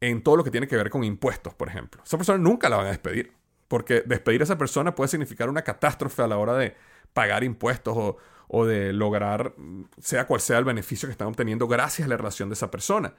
en 0.00 0.22
todo 0.22 0.36
lo 0.36 0.44
que 0.44 0.50
tiene 0.50 0.66
que 0.66 0.76
ver 0.76 0.90
con 0.90 1.04
impuestos, 1.04 1.54
por 1.54 1.68
ejemplo? 1.68 2.02
Esa 2.04 2.16
persona 2.16 2.38
nunca 2.38 2.68
la 2.68 2.76
van 2.76 2.86
a 2.86 2.90
despedir. 2.90 3.32
Porque 3.68 4.02
despedir 4.04 4.40
a 4.40 4.44
esa 4.44 4.58
persona 4.58 4.94
puede 4.94 5.08
significar 5.08 5.48
una 5.48 5.62
catástrofe 5.62 6.22
a 6.22 6.26
la 6.26 6.36
hora 6.36 6.54
de 6.54 6.76
pagar 7.12 7.44
impuestos 7.44 7.94
o, 7.96 8.16
o 8.48 8.66
de 8.66 8.92
lograr, 8.92 9.54
sea 10.00 10.26
cual 10.26 10.40
sea 10.40 10.58
el 10.58 10.64
beneficio 10.64 11.06
que 11.06 11.12
están 11.12 11.28
obteniendo 11.28 11.66
gracias 11.66 12.06
a 12.06 12.08
la 12.08 12.16
relación 12.16 12.48
de 12.48 12.54
esa 12.54 12.70
persona 12.70 13.14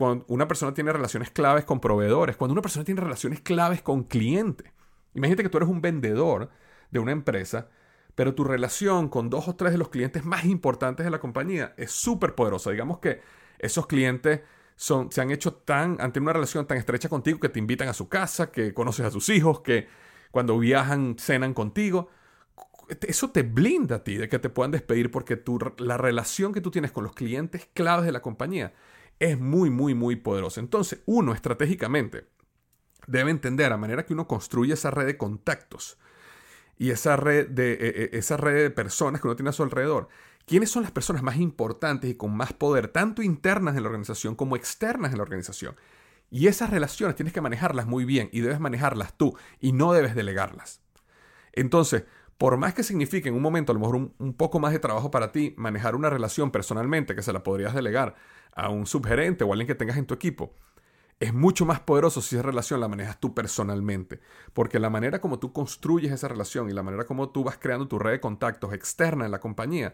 cuando 0.00 0.24
una 0.28 0.48
persona 0.48 0.72
tiene 0.72 0.94
relaciones 0.94 1.30
claves 1.30 1.66
con 1.66 1.78
proveedores, 1.78 2.34
cuando 2.34 2.54
una 2.54 2.62
persona 2.62 2.86
tiene 2.86 3.02
relaciones 3.02 3.42
claves 3.42 3.82
con 3.82 4.04
clientes. 4.04 4.72
Imagínate 5.12 5.42
que 5.42 5.50
tú 5.50 5.58
eres 5.58 5.68
un 5.68 5.82
vendedor 5.82 6.48
de 6.90 7.00
una 7.00 7.12
empresa, 7.12 7.68
pero 8.14 8.34
tu 8.34 8.42
relación 8.42 9.10
con 9.10 9.28
dos 9.28 9.46
o 9.46 9.56
tres 9.56 9.72
de 9.72 9.78
los 9.78 9.90
clientes 9.90 10.24
más 10.24 10.46
importantes 10.46 11.04
de 11.04 11.10
la 11.10 11.20
compañía 11.20 11.74
es 11.76 11.90
súper 11.90 12.34
poderosa. 12.34 12.70
Digamos 12.70 12.98
que 12.98 13.20
esos 13.58 13.86
clientes 13.86 14.40
son, 14.74 15.12
se 15.12 15.20
han 15.20 15.32
hecho 15.32 15.52
tan, 15.52 16.00
ante 16.00 16.18
una 16.18 16.32
relación 16.32 16.66
tan 16.66 16.78
estrecha 16.78 17.10
contigo 17.10 17.38
que 17.38 17.50
te 17.50 17.58
invitan 17.58 17.88
a 17.88 17.92
su 17.92 18.08
casa, 18.08 18.50
que 18.50 18.72
conoces 18.72 19.04
a 19.04 19.10
sus 19.10 19.28
hijos, 19.28 19.60
que 19.60 19.86
cuando 20.30 20.58
viajan 20.58 21.16
cenan 21.18 21.52
contigo. 21.52 22.08
Eso 23.06 23.32
te 23.32 23.42
blinda 23.42 23.96
a 23.96 24.02
ti 24.02 24.16
de 24.16 24.30
que 24.30 24.38
te 24.38 24.48
puedan 24.48 24.70
despedir 24.70 25.10
porque 25.10 25.36
tu, 25.36 25.58
la 25.76 25.98
relación 25.98 26.54
que 26.54 26.62
tú 26.62 26.70
tienes 26.70 26.90
con 26.90 27.04
los 27.04 27.12
clientes 27.12 27.68
claves 27.74 28.06
de 28.06 28.12
la 28.12 28.22
compañía 28.22 28.72
es 29.20 29.38
muy, 29.38 29.70
muy, 29.70 29.94
muy 29.94 30.16
poderoso. 30.16 30.58
Entonces, 30.58 31.00
uno 31.06 31.32
estratégicamente 31.34 32.26
debe 33.06 33.30
entender 33.30 33.72
a 33.72 33.76
manera 33.76 34.04
que 34.04 34.14
uno 34.14 34.26
construye 34.26 34.74
esa 34.74 34.90
red 34.90 35.06
de 35.06 35.18
contactos 35.18 35.98
y 36.78 36.90
esa 36.90 37.16
red 37.16 37.48
de, 37.48 37.72
e, 37.72 37.76
e, 38.14 38.18
esa 38.18 38.36
red 38.36 38.62
de 38.62 38.70
personas 38.70 39.20
que 39.20 39.28
uno 39.28 39.36
tiene 39.36 39.50
a 39.50 39.52
su 39.52 39.62
alrededor. 39.62 40.08
¿Quiénes 40.46 40.70
son 40.70 40.82
las 40.82 40.90
personas 40.90 41.22
más 41.22 41.36
importantes 41.36 42.10
y 42.10 42.14
con 42.14 42.34
más 42.34 42.54
poder, 42.54 42.88
tanto 42.88 43.22
internas 43.22 43.76
en 43.76 43.82
la 43.82 43.88
organización 43.88 44.34
como 44.34 44.56
externas 44.56 45.12
en 45.12 45.18
la 45.18 45.22
organización? 45.22 45.76
Y 46.30 46.46
esas 46.46 46.70
relaciones 46.70 47.16
tienes 47.16 47.34
que 47.34 47.40
manejarlas 47.40 47.86
muy 47.86 48.04
bien 48.04 48.30
y 48.32 48.40
debes 48.40 48.60
manejarlas 48.60 49.16
tú 49.16 49.36
y 49.60 49.72
no 49.72 49.92
debes 49.92 50.14
delegarlas. 50.14 50.80
Entonces, 51.52 52.04
por 52.40 52.56
más 52.56 52.72
que 52.72 52.82
signifique 52.82 53.28
en 53.28 53.34
un 53.34 53.42
momento 53.42 53.70
a 53.70 53.74
lo 53.74 53.80
mejor 53.80 53.96
un, 53.96 54.32
poco 54.32 54.60
más 54.60 54.72
de 54.72 54.78
trabajo 54.78 55.10
para 55.10 55.30
ti 55.30 55.52
manejar 55.58 55.94
una 55.94 56.08
relación 56.08 56.50
personalmente 56.50 57.14
que 57.14 57.20
se 57.20 57.34
la 57.34 57.42
podrías 57.42 57.74
delegar 57.74 58.14
a 58.54 58.70
un 58.70 58.86
subgerente 58.86 59.44
o 59.44 59.52
alguien 59.52 59.66
que 59.66 59.74
tengas 59.74 59.98
en 59.98 60.06
tu 60.06 60.14
equipo, 60.14 60.54
es 61.18 61.34
mucho 61.34 61.66
más 61.66 61.80
poderoso 61.80 62.22
si 62.22 62.36
esa 62.36 62.42
relación 62.42 62.80
la 62.80 62.88
manejas 62.88 63.20
tú 63.20 63.34
personalmente. 63.34 64.20
Porque 64.54 64.78
la 64.78 64.88
manera 64.88 65.20
como 65.20 65.38
tú 65.38 65.52
construyes 65.52 66.12
esa 66.12 66.28
relación 66.28 66.70
y 66.70 66.72
la 66.72 66.82
manera 66.82 67.04
como 67.04 67.28
tú 67.28 67.44
vas 67.44 67.58
creando 67.58 67.88
tu 67.88 67.98
red 67.98 68.12
de 68.12 68.20
contactos 68.20 68.72
externa 68.72 69.26
en 69.26 69.32
la 69.32 69.40
compañía, 69.40 69.92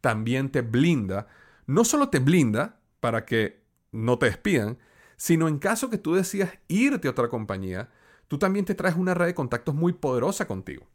también 0.00 0.52
te 0.52 0.62
blinda. 0.62 1.26
No 1.66 1.82
solo 1.82 2.10
te 2.10 2.20
blinda 2.20 2.78
para 3.00 3.24
que 3.24 3.64
no 3.90 4.20
te 4.20 4.26
despidan, 4.26 4.78
sino 5.16 5.48
en 5.48 5.58
caso 5.58 5.90
que 5.90 5.98
tú 5.98 6.14
decidas 6.14 6.52
irte 6.68 7.08
a 7.08 7.10
otra 7.10 7.26
compañía, 7.26 7.90
tú 8.28 8.38
también 8.38 8.66
te 8.66 8.76
traes 8.76 8.94
una 8.94 9.14
red 9.14 9.26
de 9.26 9.34
contactos 9.34 9.74
muy 9.74 9.94
poderosa 9.94 10.46
contigo. 10.46 10.86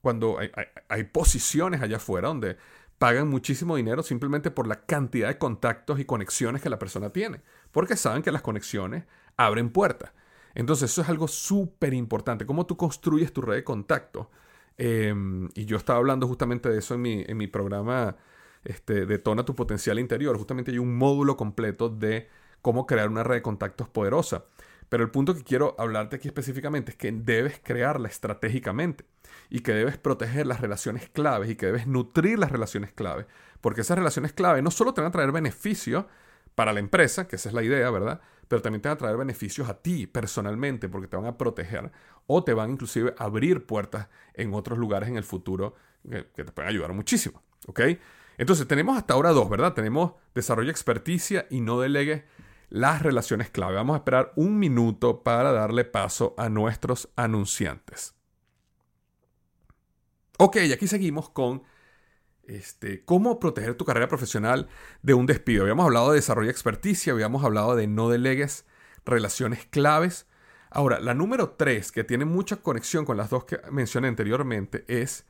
Cuando 0.00 0.38
hay, 0.38 0.50
hay 0.88 1.04
posiciones 1.04 1.82
allá 1.82 1.96
afuera 1.96 2.28
donde 2.28 2.56
pagan 2.98 3.28
muchísimo 3.28 3.76
dinero 3.76 4.02
simplemente 4.02 4.50
por 4.50 4.66
la 4.66 4.86
cantidad 4.86 5.28
de 5.28 5.38
contactos 5.38 6.00
y 6.00 6.04
conexiones 6.04 6.62
que 6.62 6.70
la 6.70 6.78
persona 6.78 7.10
tiene, 7.10 7.40
porque 7.72 7.96
saben 7.96 8.22
que 8.22 8.32
las 8.32 8.42
conexiones 8.42 9.04
abren 9.36 9.70
puertas. 9.70 10.12
Entonces 10.54 10.90
eso 10.90 11.02
es 11.02 11.08
algo 11.08 11.28
súper 11.28 11.92
importante, 11.92 12.46
cómo 12.46 12.64
tú 12.66 12.76
construyes 12.76 13.32
tu 13.32 13.42
red 13.42 13.56
de 13.56 13.64
contactos. 13.64 14.28
Em, 14.78 15.48
y 15.54 15.64
yo 15.64 15.76
estaba 15.76 15.98
hablando 15.98 16.26
justamente 16.26 16.68
de 16.68 16.78
eso 16.78 16.94
en 16.94 17.02
mi, 17.02 17.24
en 17.26 17.36
mi 17.36 17.46
programa 17.46 18.16
este, 18.64 19.06
Detona 19.06 19.44
tu 19.44 19.54
potencial 19.54 19.98
interior. 19.98 20.36
Justamente 20.36 20.70
hay 20.70 20.78
un 20.78 20.96
módulo 20.96 21.36
completo 21.36 21.88
de 21.88 22.28
cómo 22.62 22.86
crear 22.86 23.08
una 23.08 23.22
red 23.22 23.36
de 23.36 23.42
contactos 23.42 23.88
poderosa. 23.88 24.46
Pero 24.88 25.02
el 25.02 25.10
punto 25.10 25.34
que 25.34 25.42
quiero 25.42 25.74
hablarte 25.78 26.16
aquí 26.16 26.28
específicamente 26.28 26.92
es 26.92 26.96
que 26.96 27.10
debes 27.10 27.60
crearla 27.62 28.08
estratégicamente 28.08 29.04
y 29.50 29.60
que 29.60 29.72
debes 29.72 29.96
proteger 29.98 30.46
las 30.46 30.60
relaciones 30.60 31.08
claves 31.08 31.50
y 31.50 31.56
que 31.56 31.66
debes 31.66 31.86
nutrir 31.86 32.38
las 32.38 32.52
relaciones 32.52 32.92
claves, 32.92 33.26
porque 33.60 33.80
esas 33.80 33.98
relaciones 33.98 34.32
claves 34.32 34.62
no 34.62 34.70
solo 34.70 34.94
te 34.94 35.00
van 35.00 35.08
a 35.08 35.12
traer 35.12 35.32
beneficios 35.32 36.04
para 36.54 36.72
la 36.72 36.80
empresa, 36.80 37.28
que 37.28 37.36
esa 37.36 37.48
es 37.48 37.54
la 37.54 37.62
idea, 37.62 37.90
¿verdad? 37.90 38.20
Pero 38.48 38.62
también 38.62 38.80
te 38.80 38.88
van 38.88 38.96
a 38.96 38.98
traer 38.98 39.16
beneficios 39.16 39.68
a 39.68 39.74
ti 39.74 40.06
personalmente, 40.06 40.88
porque 40.88 41.08
te 41.08 41.16
van 41.16 41.26
a 41.26 41.36
proteger 41.36 41.90
o 42.26 42.42
te 42.42 42.54
van 42.54 42.70
inclusive 42.70 43.14
a 43.18 43.24
abrir 43.24 43.66
puertas 43.66 44.08
en 44.34 44.54
otros 44.54 44.78
lugares 44.78 45.08
en 45.08 45.16
el 45.16 45.24
futuro 45.24 45.74
que, 46.08 46.22
te 46.22 46.44
pueden 46.52 46.70
ayudar 46.70 46.92
muchísimo, 46.92 47.42
¿ok? 47.66 47.80
Entonces 48.38 48.66
tenemos 48.68 48.96
hasta 48.96 49.14
ahora 49.14 49.30
dos, 49.30 49.48
¿verdad? 49.48 49.74
Tenemos 49.74 50.12
desarrollo 50.34 50.70
experticia 50.70 51.46
y 51.50 51.60
no 51.60 51.80
delegue 51.80 52.24
las 52.76 53.02
relaciones 53.02 53.48
clave. 53.48 53.74
Vamos 53.74 53.94
a 53.94 53.98
esperar 53.98 54.32
un 54.36 54.58
minuto 54.58 55.22
para 55.22 55.50
darle 55.50 55.84
paso 55.84 56.34
a 56.36 56.50
nuestros 56.50 57.08
anunciantes. 57.16 58.14
Ok, 60.38 60.56
y 60.56 60.72
aquí 60.72 60.86
seguimos 60.86 61.30
con 61.30 61.62
este, 62.42 63.02
cómo 63.04 63.40
proteger 63.40 63.76
tu 63.76 63.86
carrera 63.86 64.08
profesional 64.08 64.68
de 65.00 65.14
un 65.14 65.24
despido. 65.24 65.62
Habíamos 65.62 65.86
hablado 65.86 66.10
de 66.10 66.16
desarrollo 66.16 66.48
de 66.48 66.52
experticia, 66.52 67.14
habíamos 67.14 67.44
hablado 67.44 67.76
de 67.76 67.86
no 67.86 68.10
delegues 68.10 68.66
relaciones 69.06 69.64
claves. 69.64 70.26
Ahora, 70.68 71.00
la 71.00 71.14
número 71.14 71.52
tres, 71.52 71.90
que 71.90 72.04
tiene 72.04 72.26
mucha 72.26 72.56
conexión 72.56 73.06
con 73.06 73.16
las 73.16 73.30
dos 73.30 73.46
que 73.46 73.58
mencioné 73.70 74.08
anteriormente, 74.08 74.84
es 74.86 75.24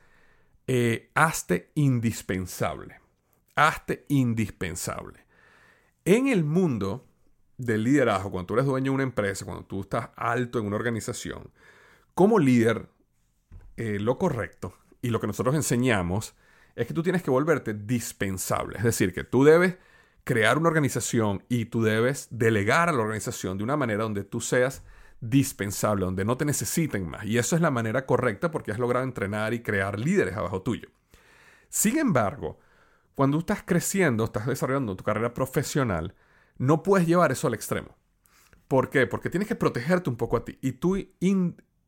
eh, 0.67 1.11
hazte 1.15 1.71
indispensable. 1.75 2.99
Hazte 3.55 4.05
indispensable. 4.09 5.25
En 6.03 6.27
el 6.27 6.43
mundo 6.43 7.06
del 7.57 7.83
liderazgo, 7.83 8.31
cuando 8.31 8.47
tú 8.47 8.53
eres 8.53 8.65
dueño 8.65 8.91
de 8.91 8.95
una 8.95 9.03
empresa, 9.03 9.45
cuando 9.45 9.65
tú 9.65 9.81
estás 9.81 10.09
alto 10.15 10.59
en 10.59 10.67
una 10.67 10.75
organización, 10.75 11.51
como 12.13 12.39
líder, 12.39 12.89
eh, 13.77 13.99
lo 13.99 14.17
correcto 14.17 14.73
y 15.01 15.09
lo 15.09 15.19
que 15.19 15.27
nosotros 15.27 15.55
enseñamos 15.55 16.35
es 16.75 16.87
que 16.87 16.93
tú 16.93 17.03
tienes 17.03 17.23
que 17.23 17.31
volverte 17.31 17.73
dispensable. 17.73 18.77
Es 18.77 18.83
decir, 18.83 19.13
que 19.13 19.23
tú 19.23 19.43
debes 19.43 19.77
crear 20.23 20.57
una 20.57 20.69
organización 20.69 21.43
y 21.49 21.65
tú 21.65 21.81
debes 21.81 22.27
delegar 22.29 22.89
a 22.89 22.91
la 22.91 23.01
organización 23.01 23.57
de 23.57 23.63
una 23.63 23.77
manera 23.77 24.03
donde 24.03 24.23
tú 24.23 24.41
seas 24.41 24.83
dispensable, 25.21 26.05
donde 26.05 26.25
no 26.25 26.37
te 26.37 26.45
necesiten 26.45 27.09
más. 27.09 27.25
Y 27.25 27.37
eso 27.37 27.55
es 27.55 27.61
la 27.61 27.71
manera 27.71 28.05
correcta 28.05 28.51
porque 28.51 28.71
has 28.71 28.79
logrado 28.79 29.05
entrenar 29.05 29.53
y 29.53 29.61
crear 29.61 29.99
líderes 29.99 30.35
abajo 30.35 30.61
tuyo. 30.61 30.89
Sin 31.69 31.97
embargo, 31.97 32.59
cuando 33.15 33.39
estás 33.39 33.63
creciendo, 33.65 34.25
estás 34.25 34.45
desarrollando 34.45 34.95
tu 34.95 35.03
carrera 35.03 35.33
profesional, 35.33 36.13
no 36.57 36.83
puedes 36.83 37.07
llevar 37.07 37.31
eso 37.31 37.47
al 37.47 37.53
extremo. 37.53 37.95
¿Por 38.67 38.89
qué? 38.89 39.07
Porque 39.07 39.29
tienes 39.29 39.47
que 39.47 39.55
protegerte 39.55 40.09
un 40.09 40.17
poco 40.17 40.37
a 40.37 40.45
ti 40.45 40.57
y 40.61 40.73
tú 40.73 40.97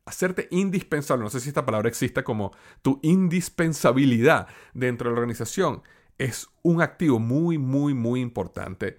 hacerte 0.05 0.47
indispensable, 0.51 1.23
no 1.23 1.29
sé 1.29 1.39
si 1.39 1.49
esta 1.49 1.65
palabra 1.65 1.89
existe 1.89 2.23
como 2.23 2.51
tu 2.81 2.99
indispensabilidad 3.03 4.47
dentro 4.73 5.09
de 5.09 5.13
la 5.13 5.19
organización, 5.19 5.83
es 6.17 6.47
un 6.63 6.81
activo 6.81 7.19
muy, 7.19 7.57
muy, 7.57 7.93
muy 7.93 8.19
importante 8.19 8.97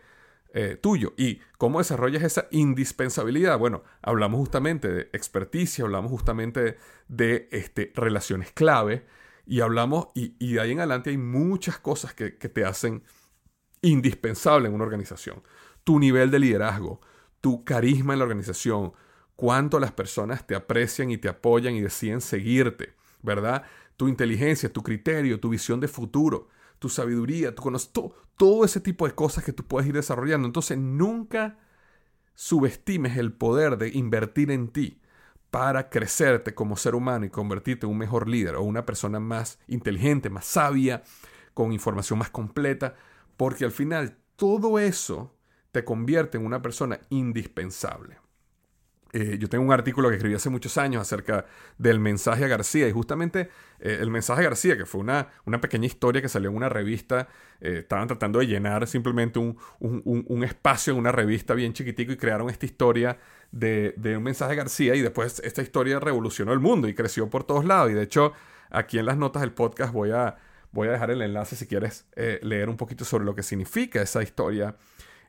eh, 0.53 0.77
tuyo. 0.81 1.13
¿Y 1.17 1.41
cómo 1.59 1.79
desarrollas 1.79 2.23
esa 2.23 2.47
indispensabilidad? 2.51 3.59
Bueno, 3.59 3.83
hablamos 4.03 4.39
justamente 4.39 4.89
de 4.89 5.03
experticia, 5.13 5.85
hablamos 5.85 6.11
justamente 6.11 6.77
de, 7.09 7.49
este, 7.51 7.93
relaciones 7.95 8.53
clave 8.53 9.05
y 9.47 9.61
hablamos, 9.61 10.09
y, 10.15 10.53
de 10.53 10.61
ahí 10.61 10.73
en 10.73 10.79
adelante 10.79 11.11
hay 11.11 11.19
muchas 11.19 11.79
cosas 11.79 12.15
que 12.15 12.31
te 12.31 12.65
hacen 12.65 13.03
indispensable 13.83 14.69
en 14.69 14.75
una 14.75 14.85
organización. 14.85 15.43
Tu 15.85 15.99
nivel 15.99 16.31
de 16.31 16.39
liderazgo, 16.39 17.01
tu 17.41 17.65
carisma 17.65 18.13
en 18.13 18.19
la 18.19 18.25
organización, 18.25 18.93
cuánto 19.37 19.81
las 19.81 19.93
personas 19.93 20.47
te 20.47 20.55
aprecian 20.55 21.11
y 21.11 21.19
te 21.19 21.29
apoyan 21.29 21.75
y 21.75 21.81
deciden 21.81 22.21
seguirte, 22.21 22.95
¿verdad? 23.23 23.65
Tu 23.97 24.09
inteligencia, 24.09 24.73
tu 24.73 24.83
criterio, 24.83 25.41
tu 25.41 25.49
visión 25.49 25.81
de 25.81 25.89
futuro, 25.89 26.49
tu 26.79 26.89
sabiduría, 26.89 27.55
tu 27.55 27.63
conocimiento, 27.63 28.15
todo 28.37 28.65
ese 28.65 28.81
tipo 28.81 29.07
de 29.07 29.15
cosas 29.15 29.45
que 29.45 29.53
tú 29.53 29.65
puedes 29.65 29.89
ir 29.89 29.95
desarrollando. 29.95 30.47
Entonces 30.47 30.79
nunca 30.79 31.59
subestimes 32.35 33.19
el 33.19 33.33
poder 33.33 33.77
de 33.77 33.89
invertir 33.89 34.51
en 34.51 34.69
ti 34.69 35.01
para 35.51 35.91
crecerte 35.91 36.55
como 36.55 36.77
ser 36.77 36.95
humano 36.95 37.27
y 37.27 37.31
convertirte 37.31 37.87
en 37.87 37.93
un 37.93 37.99
mejor 37.99 38.29
líder 38.29 38.55
o 38.55 38.63
una 38.63 38.87
persona 38.87 39.21
más 39.21 39.59
inteligente, 39.67 40.31
más 40.31 40.47
sabia, 40.47 41.03
con 41.55 41.73
información 41.73 42.19
más 42.19 42.31
completa, 42.31 42.95
porque 43.41 43.65
al 43.65 43.73
final 43.73 44.19
todo 44.37 44.79
eso 44.79 45.35
te 45.73 45.83
convierte 45.83 46.37
en 46.37 46.45
una 46.45 46.61
persona 46.61 47.01
indispensable. 47.09 48.19
Eh, 49.15 49.39
yo 49.41 49.49
tengo 49.49 49.65
un 49.65 49.73
artículo 49.73 50.11
que 50.11 50.17
escribí 50.17 50.35
hace 50.35 50.51
muchos 50.51 50.77
años 50.77 51.01
acerca 51.01 51.47
del 51.79 52.01
mensaje 52.01 52.45
a 52.45 52.49
García 52.49 52.87
y 52.87 52.93
justamente 52.93 53.49
eh, 53.79 53.97
el 53.99 54.11
mensaje 54.11 54.43
a 54.43 54.45
García, 54.45 54.77
que 54.77 54.85
fue 54.85 55.01
una, 55.01 55.29
una, 55.47 55.59
pequeña 55.59 55.87
historia 55.87 56.21
que 56.21 56.29
salió 56.29 56.51
en 56.51 56.57
una 56.57 56.69
revista, 56.69 57.29
eh, 57.63 57.79
estaban 57.79 58.09
tratando 58.09 58.41
de 58.41 58.47
llenar 58.47 58.87
simplemente 58.87 59.39
un, 59.39 59.57
un, 59.79 60.45
espacio 60.45 60.93
en 60.93 60.99
una 60.99 61.11
revista 61.11 61.55
bien 61.55 61.73
chiquitico 61.73 62.13
y 62.13 62.19
crearon 62.19 62.51
esta 62.51 62.67
historia 62.67 63.17
de, 63.53 63.95
de, 63.97 64.19
un 64.19 64.23
mensaje 64.23 64.53
a 64.53 64.57
García 64.57 64.95
y 64.97 65.01
después 65.01 65.41
esta 65.43 65.63
historia 65.63 65.99
revolucionó 65.99 66.53
el 66.53 66.61
mundo 66.61 66.89
y 66.89 66.95
creció 66.95 67.31
por 67.31 67.45
todos 67.45 67.65
lados 67.65 67.91
y 67.91 67.95
de 67.95 68.03
hecho 68.03 68.35
aquí 68.69 68.99
en 68.99 69.07
las 69.07 69.17
notas 69.17 69.41
del 69.41 69.53
podcast 69.53 69.95
voy 69.95 70.11
a, 70.11 70.37
voy 70.73 70.89
a 70.89 70.93
dejar 70.93 71.11
el 71.11 71.23
enlace 71.23 71.57
si 71.57 71.67
quieres 71.67 72.07
leer 72.15 72.69
un 72.69 72.77
poquito 72.77 73.05
sobre 73.05 73.25
lo 73.25 73.35
que 73.35 73.43
significa 73.43 74.03
esa 74.03 74.23
historia 74.23 74.77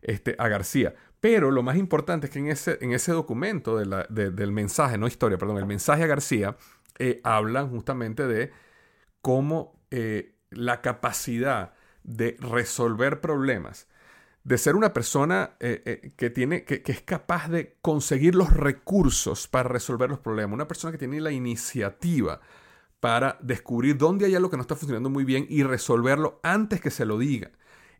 este, 0.01 0.35
a 0.37 0.47
García. 0.47 0.95
Pero 1.19 1.51
lo 1.51 1.61
más 1.61 1.77
importante 1.77 2.27
es 2.27 2.33
que 2.33 2.39
en 2.39 2.47
ese, 2.47 2.79
en 2.81 2.93
ese 2.93 3.11
documento 3.11 3.77
del 3.77 4.51
mensaje, 4.51 4.97
no 4.97 5.07
historia, 5.07 5.37
perdón, 5.37 5.59
el 5.59 5.67
mensaje 5.67 6.03
a 6.03 6.07
García, 6.07 6.57
eh, 6.97 7.21
hablan 7.23 7.69
justamente 7.69 8.25
de 8.25 8.51
cómo 9.21 9.79
eh, 9.91 10.35
la 10.49 10.81
capacidad 10.81 11.73
de 12.03 12.35
resolver 12.39 13.21
problemas, 13.21 13.87
de 14.43 14.57
ser 14.57 14.75
una 14.75 14.93
persona 14.93 15.51
eh, 15.59 16.11
que, 16.17 16.31
tiene, 16.31 16.63
que, 16.63 16.81
que, 16.81 16.91
es 16.91 17.01
capaz 17.01 17.47
de 17.49 17.77
conseguir 17.83 18.33
los 18.33 18.51
recursos 18.51 19.47
para 19.47 19.69
resolver 19.69 20.09
los 20.09 20.19
problemas, 20.19 20.55
una 20.55 20.67
persona 20.67 20.91
que 20.91 20.97
tiene 20.97 21.21
la 21.21 21.31
iniciativa 21.31 22.41
para 23.01 23.37
descubrir 23.41 23.97
dónde 23.97 24.27
hay 24.27 24.35
algo 24.35 24.49
que 24.49 24.55
no 24.55 24.61
está 24.61 24.75
funcionando 24.75 25.09
muy 25.09 25.25
bien 25.25 25.45
y 25.49 25.63
resolverlo 25.63 26.39
antes 26.43 26.79
que 26.79 26.91
se 26.91 27.03
lo 27.03 27.17
diga. 27.17 27.51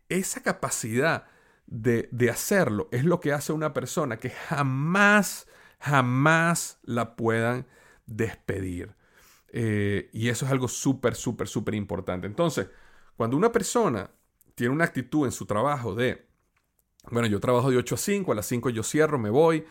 Esa 0.08 0.42
capacidad 0.42 1.26
de, 1.66 2.08
hacerlo 2.30 2.88
es 2.92 3.04
lo 3.04 3.20
que 3.20 3.32
hace 3.32 3.52
una 3.52 3.74
persona 3.74 4.18
que 4.18 4.30
jamás, 4.30 5.48
jamás 5.80 6.78
la 6.84 7.16
puedan 7.16 7.66
despedir. 8.06 8.94
Eh, 9.48 10.08
y 10.12 10.28
eso 10.28 10.46
es 10.46 10.52
algo 10.52 10.68
súper, 10.68 11.16
súper, 11.16 11.48
súper 11.48 11.74
importante. 11.74 12.28
Entonces, 12.28 12.68
cuando 13.16 13.36
una 13.36 13.50
persona 13.50 14.08
tiene 14.54 14.72
una 14.72 14.84
actitud 14.84 15.26
en 15.26 15.32
su 15.32 15.46
trabajo 15.46 15.96
de, 15.96 16.28
bueno, 17.10 17.26
yo 17.26 17.40
trabajo 17.40 17.72
de 17.72 17.76
8 17.76 17.96
a 17.96 17.98
5, 17.98 18.32
a 18.32 18.34
las 18.36 18.46
5 18.46 18.70
yo 18.70 18.84
cierro, 18.84 19.18
me 19.18 19.30
voy, 19.30 19.64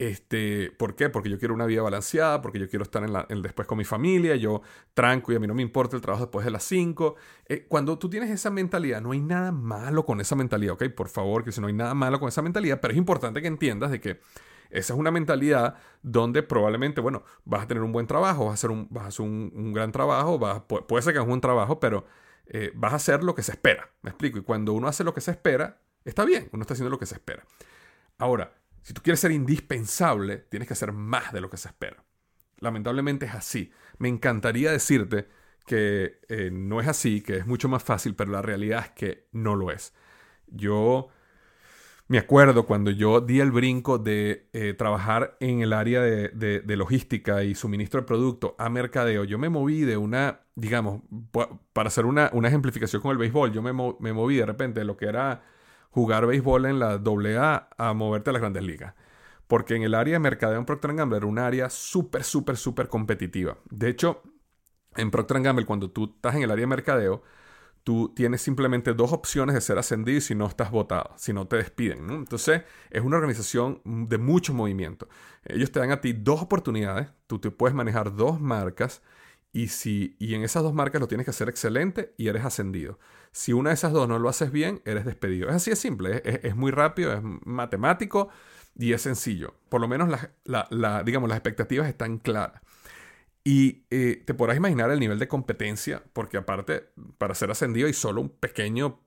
este, 0.00 0.72
¿Por 0.78 0.96
qué? 0.96 1.10
Porque 1.10 1.28
yo 1.28 1.38
quiero 1.38 1.52
una 1.52 1.66
vida 1.66 1.82
balanceada, 1.82 2.40
porque 2.40 2.58
yo 2.58 2.70
quiero 2.70 2.84
estar 2.84 3.04
en, 3.04 3.12
la, 3.12 3.26
después 3.28 3.68
con 3.68 3.76
mi 3.76 3.84
familia, 3.84 4.34
yo 4.34 4.62
tranco 4.94 5.30
y 5.30 5.36
a 5.36 5.38
mí 5.38 5.46
no 5.46 5.52
me 5.52 5.60
importa 5.60 5.94
el 5.94 6.00
trabajo 6.00 6.24
después 6.24 6.42
de 6.42 6.50
las 6.50 6.64
5. 6.64 7.16
Eh, 7.46 7.66
cuando 7.68 7.98
tú 7.98 8.08
tienes 8.08 8.30
esa 8.30 8.48
mentalidad, 8.48 9.02
no 9.02 9.12
hay 9.12 9.20
nada 9.20 9.52
malo 9.52 10.06
con 10.06 10.18
esa 10.22 10.34
mentalidad, 10.36 10.72
¿ok? 10.72 10.84
Por 10.88 11.10
favor, 11.10 11.44
que 11.44 11.52
si 11.52 11.60
no 11.60 11.66
hay 11.66 11.74
nada 11.74 11.92
malo 11.92 12.18
con 12.18 12.30
esa 12.30 12.40
mentalidad, 12.40 12.80
pero 12.80 12.92
es 12.92 12.96
importante 12.96 13.42
que 13.42 13.48
entiendas 13.48 13.90
de 13.90 14.00
que 14.00 14.20
esa 14.70 14.94
es 14.94 14.98
una 14.98 15.10
mentalidad 15.10 15.74
donde 16.02 16.42
probablemente, 16.42 17.02
bueno, 17.02 17.22
vas 17.44 17.64
a 17.64 17.66
tener 17.66 17.82
un 17.82 17.92
buen 17.92 18.06
trabajo, 18.06 18.46
vas 18.46 18.52
a 18.52 18.54
hacer 18.54 18.70
un, 18.70 18.88
vas 18.88 19.04
a 19.04 19.08
hacer 19.08 19.26
un, 19.26 19.74
gran 19.74 19.92
trabajo, 19.92 20.38
vas, 20.38 20.62
puede 20.62 21.02
ser 21.02 21.12
que 21.12 21.20
un 21.20 21.42
trabajo, 21.42 21.78
pero 21.78 22.06
eh, 22.46 22.72
vas 22.74 22.94
a 22.94 22.96
hacer 22.96 23.22
lo 23.22 23.34
que 23.34 23.42
se 23.42 23.52
espera, 23.52 23.90
¿me 24.00 24.08
explico? 24.08 24.38
Y 24.38 24.42
cuando 24.44 24.72
uno 24.72 24.88
hace 24.88 25.04
lo 25.04 25.12
que 25.12 25.20
se 25.20 25.30
espera, 25.30 25.82
está 26.06 26.24
bien, 26.24 26.48
uno 26.52 26.62
está 26.62 26.72
haciendo 26.72 26.88
lo 26.88 26.98
que 26.98 27.04
se 27.04 27.16
espera. 27.16 27.44
Ahora, 28.16 28.54
si 28.82 28.94
tú 28.94 29.02
quieres 29.02 29.20
ser 29.20 29.32
indispensable, 29.32 30.38
tienes 30.38 30.66
que 30.66 30.74
hacer 30.74 30.92
más 30.92 31.32
de 31.32 31.40
lo 31.40 31.50
que 31.50 31.56
se 31.56 31.68
espera. 31.68 32.04
Lamentablemente 32.58 33.26
es 33.26 33.34
así. 33.34 33.72
Me 33.98 34.08
encantaría 34.08 34.70
decirte 34.70 35.28
que 35.66 36.20
eh, 36.28 36.50
no 36.52 36.80
es 36.80 36.88
así, 36.88 37.20
que 37.20 37.36
es 37.36 37.46
mucho 37.46 37.68
más 37.68 37.82
fácil, 37.82 38.14
pero 38.14 38.32
la 38.32 38.42
realidad 38.42 38.84
es 38.86 38.90
que 38.90 39.28
no 39.32 39.54
lo 39.54 39.70
es. 39.70 39.94
Yo 40.46 41.08
me 42.08 42.18
acuerdo 42.18 42.66
cuando 42.66 42.90
yo 42.90 43.20
di 43.20 43.38
el 43.38 43.52
brinco 43.52 43.98
de 43.98 44.48
eh, 44.52 44.74
trabajar 44.74 45.36
en 45.38 45.60
el 45.60 45.72
área 45.72 46.02
de, 46.02 46.76
logística 46.76 47.44
y 47.44 47.54
suministro 47.54 48.00
de 48.00 48.06
producto 48.08 48.56
a 48.58 48.68
mercadeo, 48.68 49.22
yo 49.22 49.38
me 49.38 49.48
moví 49.48 49.82
de 49.82 49.96
una, 49.96 50.40
digamos, 50.56 51.02
para 51.72 51.86
hacer 51.86 52.06
una, 52.06 52.26
ejemplificación 52.26 53.00
con 53.00 53.12
el 53.12 53.18
béisbol, 53.18 53.52
yo 53.52 53.62
me, 53.62 53.72
me 53.72 54.12
moví 54.12 54.38
de 54.38 54.46
repente 54.46 54.80
de 54.80 54.86
lo 54.86 54.96
que 54.96 55.06
era 55.06 55.44
jugar 55.90 56.26
béisbol 56.26 56.66
en 56.66 56.78
la 56.78 56.94
AA 56.94 57.68
a 57.76 57.92
moverte 57.92 58.30
a 58.30 58.32
las 58.32 58.40
grandes 58.40 58.62
ligas. 58.62 58.94
Porque 59.46 59.74
en 59.74 59.82
el 59.82 59.94
área 59.94 60.14
de 60.14 60.20
mercadeo 60.20 60.58
en 60.58 60.64
Procter 60.64 60.94
Gamble 60.94 61.18
era 61.18 61.26
un 61.26 61.38
área 61.38 61.70
súper, 61.70 62.24
súper, 62.24 62.56
súper 62.56 62.88
competitiva. 62.88 63.58
De 63.68 63.88
hecho, 63.88 64.22
en 64.96 65.10
Procter 65.10 65.40
Gamble, 65.42 65.66
cuando 65.66 65.90
tú 65.90 66.12
estás 66.16 66.36
en 66.36 66.42
el 66.42 66.50
área 66.50 66.62
de 66.62 66.68
mercadeo, 66.68 67.22
tú 67.82 68.12
tienes 68.14 68.42
simplemente 68.42 68.94
dos 68.94 69.12
opciones 69.12 69.54
de 69.54 69.60
ser 69.60 69.78
ascendido 69.78 70.20
si 70.20 70.34
no 70.34 70.46
estás 70.46 70.70
votado, 70.70 71.12
si 71.16 71.32
no 71.32 71.48
te 71.48 71.56
despiden. 71.56 72.10
Entonces, 72.10 72.62
es 72.90 73.02
una 73.02 73.16
organización 73.16 73.80
de 73.84 74.18
mucho 74.18 74.54
movimiento. 74.54 75.08
Ellos 75.44 75.72
te 75.72 75.80
dan 75.80 75.90
a 75.90 76.00
ti 76.00 76.12
dos 76.12 76.42
oportunidades, 76.42 77.08
tú 77.26 77.40
te 77.40 77.50
puedes 77.50 77.74
manejar 77.74 78.14
dos 78.14 78.40
marcas 78.40 79.02
y, 79.52 79.68
si, 79.68 80.16
y 80.18 80.34
en 80.34 80.42
esas 80.42 80.62
dos 80.62 80.72
marcas 80.72 81.00
lo 81.00 81.08
tienes 81.08 81.24
que 81.24 81.30
hacer 81.30 81.48
excelente 81.48 82.14
y 82.16 82.28
eres 82.28 82.44
ascendido. 82.44 82.98
Si 83.32 83.52
una 83.52 83.70
de 83.70 83.74
esas 83.74 83.92
dos 83.92 84.08
no 84.08 84.18
lo 84.18 84.28
haces 84.28 84.52
bien, 84.52 84.80
eres 84.84 85.04
despedido. 85.04 85.48
Es 85.48 85.56
así 85.56 85.70
de 85.70 85.76
simple, 85.76 86.22
es, 86.24 86.54
muy 86.56 86.70
rápido, 86.70 87.12
es 87.12 87.20
matemático 87.22 88.28
y 88.76 88.92
es 88.92 89.02
sencillo. 89.02 89.54
Por 89.68 89.80
lo 89.80 89.88
menos 89.88 90.08
la, 90.44 91.02
digamos, 91.04 91.28
las 91.28 91.36
expectativas 91.36 91.88
están 91.88 92.18
claras. 92.18 92.62
Y 93.42 93.84
eh, 93.90 94.22
te 94.24 94.34
podrás 94.34 94.56
imaginar 94.56 94.90
el 94.90 95.00
nivel 95.00 95.18
de 95.18 95.26
competencia, 95.26 96.02
porque 96.12 96.36
aparte, 96.36 96.90
para 97.18 97.34
ser 97.34 97.50
ascendido 97.50 97.86
hay 97.86 97.94
solo 97.94 98.20
un 98.20 98.28
pequeño, 98.28 99.00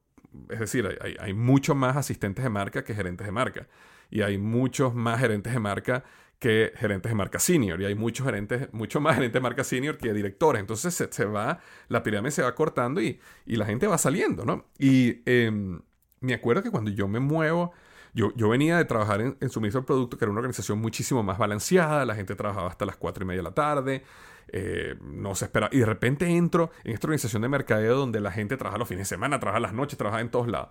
es 0.49 0.59
decir, 0.59 0.97
hay, 1.01 1.15
hay 1.19 1.33
muchos 1.33 1.75
más 1.75 1.95
asistentes 1.95 2.43
de 2.43 2.49
marca 2.49 2.83
que 2.83 2.95
gerentes 2.95 3.25
de 3.25 3.31
marca. 3.31 3.67
Y 4.09 4.21
hay 4.21 4.37
muchos 4.37 4.93
más 4.93 5.19
gerentes 5.19 5.53
de 5.53 5.59
marca 5.59 6.03
que 6.39 6.73
gerentes 6.75 7.09
de 7.09 7.15
marca 7.15 7.39
senior. 7.39 7.81
Y 7.81 7.85
hay 7.85 7.95
muchos 7.95 8.25
gerentes, 8.25 8.71
mucho 8.73 8.99
más 8.99 9.15
gerentes 9.15 9.35
de 9.35 9.41
marca 9.41 9.63
senior 9.63 9.97
que 9.97 10.13
directores. 10.13 10.59
Entonces 10.59 10.93
se, 11.09 11.25
va, 11.25 11.59
la 11.87 12.03
pirámide 12.03 12.31
se 12.31 12.41
va 12.43 12.53
cortando 12.55 13.01
y, 13.01 13.19
la 13.45 13.65
gente 13.65 13.87
va 13.87 13.97
saliendo, 13.97 14.45
¿no? 14.45 14.65
Y 14.77 15.21
em, 15.25 15.81
me 16.19 16.33
acuerdo 16.33 16.63
que 16.63 16.71
cuando 16.71 16.91
yo 16.91 17.07
me 17.07 17.19
muevo, 17.19 17.71
yo, 18.13 18.33
yo 18.35 18.49
venía 18.49 18.77
de 18.77 18.85
trabajar 18.85 19.21
en, 19.21 19.37
en, 19.39 19.49
suministro 19.49 19.81
de 19.81 19.87
producto, 19.87 20.17
que 20.17 20.25
era 20.25 20.31
una 20.31 20.39
organización 20.39 20.79
muchísimo 20.79 21.23
más 21.23 21.37
balanceada, 21.37 22.05
la 22.05 22.15
gente 22.15 22.35
trabajaba 22.35 22.69
hasta 22.69 22.85
las 22.85 22.97
4 22.97 23.23
y 23.23 23.27
media 23.27 23.39
de 23.39 23.43
la 23.43 23.53
tarde, 23.53 24.03
eh, 24.47 24.95
no 25.01 25.35
se 25.35 25.45
espera. 25.45 25.69
Y 25.71 25.79
de 25.79 25.85
repente 25.85 26.27
entro 26.27 26.71
en 26.83 26.93
esta 26.93 27.07
organización 27.07 27.41
de 27.41 27.49
mercadeo 27.49 27.95
donde 27.95 28.19
la 28.19 28.31
gente 28.31 28.57
trabaja 28.57 28.77
los 28.77 28.87
fines 28.87 29.09
de 29.09 29.15
semana, 29.15 29.39
trabaja 29.39 29.59
las 29.59 29.73
noches, 29.73 29.97
trabaja 29.97 30.21
en 30.21 30.29
todos 30.29 30.47
lados. 30.47 30.69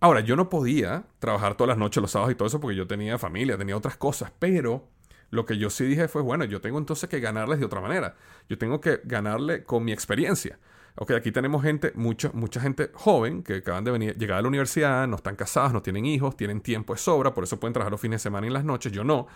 Ahora, 0.00 0.20
yo 0.20 0.36
no 0.36 0.48
podía 0.48 1.04
trabajar 1.18 1.56
todas 1.56 1.68
las 1.68 1.78
noches, 1.78 2.00
los 2.00 2.12
sábados 2.12 2.32
y 2.32 2.36
todo 2.36 2.46
eso 2.46 2.60
porque 2.60 2.76
yo 2.76 2.86
tenía 2.86 3.18
familia, 3.18 3.58
tenía 3.58 3.76
otras 3.76 3.96
cosas, 3.96 4.32
pero 4.38 4.86
lo 5.30 5.44
que 5.44 5.58
yo 5.58 5.70
sí 5.70 5.84
dije 5.84 6.06
fue, 6.08 6.22
bueno, 6.22 6.44
yo 6.44 6.60
tengo 6.60 6.78
entonces 6.78 7.08
que 7.08 7.20
ganarles 7.20 7.58
de 7.58 7.66
otra 7.66 7.80
manera. 7.80 8.14
Yo 8.48 8.56
tengo 8.58 8.80
que 8.80 9.00
ganarle 9.04 9.64
con 9.64 9.84
mi 9.84 9.92
experiencia. 9.92 10.58
Ok, 10.94 11.12
aquí 11.12 11.32
tenemos 11.32 11.62
gente, 11.62 11.92
mucha, 11.94 12.30
mucha 12.32 12.60
gente 12.60 12.90
joven 12.94 13.42
que 13.42 13.56
acaban 13.56 13.84
de 13.84 13.90
venir, 13.90 14.16
llegar 14.16 14.38
a 14.38 14.42
la 14.42 14.48
universidad, 14.48 15.06
no 15.06 15.16
están 15.16 15.36
casados, 15.36 15.72
no 15.72 15.82
tienen 15.82 16.06
hijos, 16.06 16.36
tienen 16.36 16.60
tiempo 16.60 16.92
de 16.94 16.98
sobra, 16.98 17.34
por 17.34 17.44
eso 17.44 17.60
pueden 17.60 17.72
trabajar 17.72 17.92
los 17.92 18.00
fines 18.00 18.20
de 18.20 18.22
semana 18.22 18.46
y 18.46 18.50
las 18.50 18.64
noches. 18.64 18.90
Yo 18.92 19.04
no, 19.04 19.26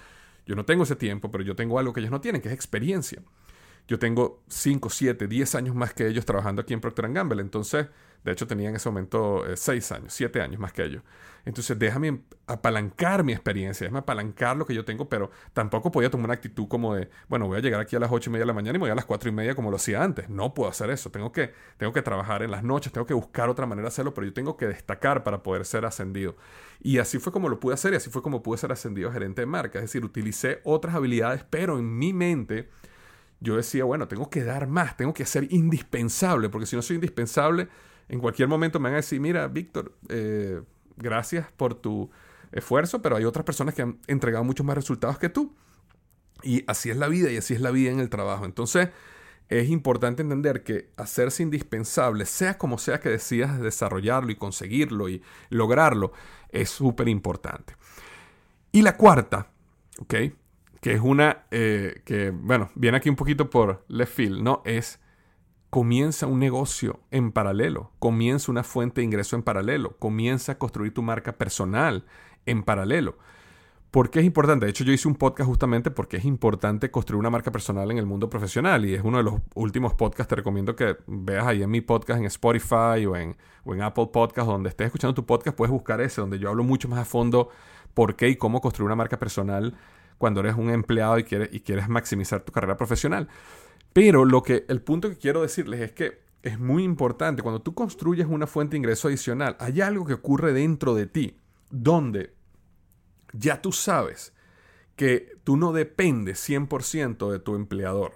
yo 0.46 0.56
no 0.56 0.64
tengo 0.64 0.84
ese 0.84 0.96
tiempo, 0.96 1.30
pero 1.30 1.44
yo 1.44 1.54
tengo 1.54 1.78
algo 1.78 1.92
que 1.92 2.00
ellos 2.00 2.10
no 2.10 2.20
tienen, 2.20 2.40
que 2.40 2.48
es 2.48 2.54
experiencia. 2.54 3.20
Yo 3.88 3.98
tengo 3.98 4.42
5, 4.48 4.90
7, 4.90 5.26
10 5.26 5.54
años 5.54 5.74
más 5.74 5.92
que 5.92 6.06
ellos 6.06 6.24
trabajando 6.24 6.62
aquí 6.62 6.72
en 6.72 6.80
Procter 6.80 7.12
Gamble. 7.12 7.42
Entonces, 7.42 7.88
de 8.24 8.32
hecho, 8.32 8.46
tenía 8.46 8.68
en 8.68 8.76
ese 8.76 8.88
momento 8.88 9.44
6 9.54 9.90
eh, 9.90 9.94
años, 9.94 10.14
7 10.14 10.40
años 10.40 10.60
más 10.60 10.72
que 10.72 10.84
ellos. 10.84 11.02
Entonces, 11.44 11.76
déjame 11.76 12.22
apalancar 12.46 13.24
mi 13.24 13.32
experiencia, 13.32 13.84
déjame 13.84 13.98
apalancar 13.98 14.56
lo 14.56 14.64
que 14.64 14.74
yo 14.74 14.84
tengo, 14.84 15.08
pero 15.08 15.32
tampoco 15.52 15.90
podía 15.90 16.08
tomar 16.08 16.26
una 16.26 16.34
actitud 16.34 16.68
como 16.68 16.94
de, 16.94 17.10
bueno, 17.28 17.48
voy 17.48 17.58
a 17.58 17.60
llegar 17.60 17.80
aquí 17.80 17.96
a 17.96 17.98
las 17.98 18.12
8 18.12 18.30
y 18.30 18.32
media 18.32 18.42
de 18.42 18.46
la 18.46 18.52
mañana 18.52 18.76
y 18.76 18.80
voy 18.80 18.90
a 18.90 18.94
las 18.94 19.06
4 19.06 19.28
y 19.28 19.32
media 19.32 19.56
como 19.56 19.70
lo 19.70 19.76
hacía 19.76 20.04
antes. 20.04 20.28
No 20.28 20.54
puedo 20.54 20.70
hacer 20.70 20.90
eso. 20.90 21.10
Tengo 21.10 21.32
que, 21.32 21.52
tengo 21.78 21.92
que 21.92 22.02
trabajar 22.02 22.44
en 22.44 22.52
las 22.52 22.62
noches, 22.62 22.92
tengo 22.92 23.06
que 23.06 23.14
buscar 23.14 23.48
otra 23.48 23.66
manera 23.66 23.86
de 23.86 23.88
hacerlo, 23.88 24.14
pero 24.14 24.24
yo 24.24 24.32
tengo 24.32 24.56
que 24.56 24.68
destacar 24.68 25.24
para 25.24 25.42
poder 25.42 25.64
ser 25.64 25.84
ascendido. 25.84 26.36
Y 26.80 26.98
así 26.98 27.18
fue 27.18 27.32
como 27.32 27.48
lo 27.48 27.58
pude 27.58 27.74
hacer 27.74 27.92
y 27.92 27.96
así 27.96 28.08
fue 28.08 28.22
como 28.22 28.42
pude 28.44 28.58
ser 28.58 28.70
ascendido 28.70 29.10
a 29.10 29.12
gerente 29.12 29.42
de 29.42 29.46
marca. 29.46 29.80
Es 29.80 29.86
decir, 29.86 30.04
utilicé 30.04 30.60
otras 30.62 30.94
habilidades, 30.94 31.44
pero 31.50 31.76
en 31.78 31.98
mi 31.98 32.12
mente 32.12 32.68
yo 33.42 33.56
decía, 33.56 33.84
bueno, 33.84 34.06
tengo 34.06 34.30
que 34.30 34.44
dar 34.44 34.68
más, 34.68 34.96
tengo 34.96 35.12
que 35.12 35.26
ser 35.26 35.52
indispensable, 35.52 36.48
porque 36.48 36.66
si 36.66 36.76
no 36.76 36.82
soy 36.82 36.94
indispensable, 36.96 37.68
en 38.08 38.20
cualquier 38.20 38.48
momento 38.48 38.78
me 38.78 38.84
van 38.84 38.94
a 38.94 38.96
decir, 38.96 39.20
mira, 39.20 39.48
Víctor, 39.48 39.96
eh, 40.08 40.62
gracias 40.96 41.50
por 41.52 41.74
tu 41.74 42.08
esfuerzo, 42.52 43.02
pero 43.02 43.16
hay 43.16 43.24
otras 43.24 43.44
personas 43.44 43.74
que 43.74 43.82
han 43.82 43.98
entregado 44.06 44.44
muchos 44.44 44.64
más 44.64 44.76
resultados 44.76 45.18
que 45.18 45.28
tú. 45.28 45.54
Y 46.44 46.64
así 46.68 46.90
es 46.90 46.96
la 46.96 47.08
vida 47.08 47.30
y 47.32 47.36
así 47.36 47.54
es 47.54 47.60
la 47.60 47.72
vida 47.72 47.90
en 47.90 47.98
el 47.98 48.10
trabajo. 48.10 48.44
Entonces, 48.44 48.90
es 49.48 49.68
importante 49.68 50.22
entender 50.22 50.62
que 50.62 50.90
hacerse 50.96 51.42
indispensable, 51.42 52.26
sea 52.26 52.58
como 52.58 52.78
sea 52.78 53.00
que 53.00 53.08
decidas 53.08 53.60
desarrollarlo 53.60 54.30
y 54.30 54.36
conseguirlo 54.36 55.08
y 55.08 55.22
lograrlo, 55.50 56.12
es 56.50 56.70
súper 56.70 57.08
importante. 57.08 57.74
Y 58.70 58.82
la 58.82 58.96
cuarta, 58.96 59.48
¿ok? 59.98 60.14
Que 60.82 60.94
es 60.94 61.00
una 61.00 61.44
eh, 61.52 62.02
que, 62.04 62.32
bueno, 62.32 62.72
viene 62.74 62.96
aquí 62.96 63.08
un 63.08 63.14
poquito 63.14 63.48
por 63.48 63.84
left 63.86 64.14
field, 64.14 64.42
¿no? 64.42 64.62
Es 64.64 65.00
comienza 65.70 66.26
un 66.26 66.40
negocio 66.40 66.98
en 67.12 67.30
paralelo, 67.30 67.92
comienza 68.00 68.50
una 68.50 68.64
fuente 68.64 69.00
de 69.00 69.04
ingreso 69.04 69.36
en 69.36 69.44
paralelo, 69.44 69.96
comienza 70.00 70.52
a 70.52 70.58
construir 70.58 70.92
tu 70.92 71.00
marca 71.02 71.38
personal 71.38 72.04
en 72.46 72.64
paralelo. 72.64 73.16
¿Por 73.92 74.10
qué 74.10 74.18
es 74.18 74.26
importante? 74.26 74.66
De 74.66 74.70
hecho, 74.70 74.82
yo 74.82 74.92
hice 74.92 75.06
un 75.06 75.14
podcast 75.14 75.48
justamente 75.48 75.92
porque 75.92 76.16
es 76.16 76.24
importante 76.24 76.90
construir 76.90 77.20
una 77.20 77.30
marca 77.30 77.52
personal 77.52 77.88
en 77.92 77.98
el 77.98 78.06
mundo 78.06 78.28
profesional 78.28 78.84
y 78.84 78.94
es 78.94 79.04
uno 79.04 79.18
de 79.18 79.24
los 79.24 79.34
últimos 79.54 79.94
podcasts. 79.94 80.30
Te 80.30 80.34
recomiendo 80.34 80.74
que 80.74 80.96
veas 81.06 81.46
ahí 81.46 81.62
en 81.62 81.70
mi 81.70 81.80
podcast 81.80 82.18
en 82.18 82.26
Spotify 82.26 83.06
o 83.06 83.14
en, 83.14 83.36
o 83.64 83.72
en 83.72 83.82
Apple 83.82 84.08
Podcast, 84.12 84.48
donde 84.48 84.70
estés 84.70 84.86
escuchando 84.86 85.14
tu 85.14 85.24
podcast, 85.26 85.56
puedes 85.56 85.70
buscar 85.70 86.00
ese, 86.00 86.20
donde 86.20 86.40
yo 86.40 86.48
hablo 86.48 86.64
mucho 86.64 86.88
más 86.88 86.98
a 86.98 87.04
fondo 87.04 87.50
por 87.94 88.16
qué 88.16 88.30
y 88.30 88.36
cómo 88.36 88.60
construir 88.60 88.86
una 88.86 88.96
marca 88.96 89.18
personal 89.18 89.76
cuando 90.22 90.38
eres 90.38 90.54
un 90.54 90.70
empleado 90.70 91.18
y 91.18 91.24
quieres, 91.24 91.48
y 91.50 91.58
quieres 91.58 91.88
maximizar 91.88 92.44
tu 92.44 92.52
carrera 92.52 92.76
profesional. 92.76 93.26
Pero 93.92 94.24
lo 94.24 94.44
que, 94.44 94.64
el 94.68 94.80
punto 94.80 95.10
que 95.10 95.16
quiero 95.16 95.42
decirles 95.42 95.80
es 95.80 95.90
que 95.90 96.20
es 96.44 96.60
muy 96.60 96.84
importante, 96.84 97.42
cuando 97.42 97.60
tú 97.60 97.74
construyes 97.74 98.28
una 98.28 98.46
fuente 98.46 98.74
de 98.74 98.78
ingreso 98.78 99.08
adicional, 99.08 99.56
hay 99.58 99.80
algo 99.80 100.06
que 100.06 100.12
ocurre 100.12 100.52
dentro 100.52 100.94
de 100.94 101.06
ti, 101.06 101.40
donde 101.72 102.36
ya 103.32 103.60
tú 103.60 103.72
sabes 103.72 104.32
que 104.94 105.40
tú 105.42 105.56
no 105.56 105.72
dependes 105.72 106.48
100% 106.48 107.28
de 107.32 107.40
tu 107.40 107.56
empleador. 107.56 108.12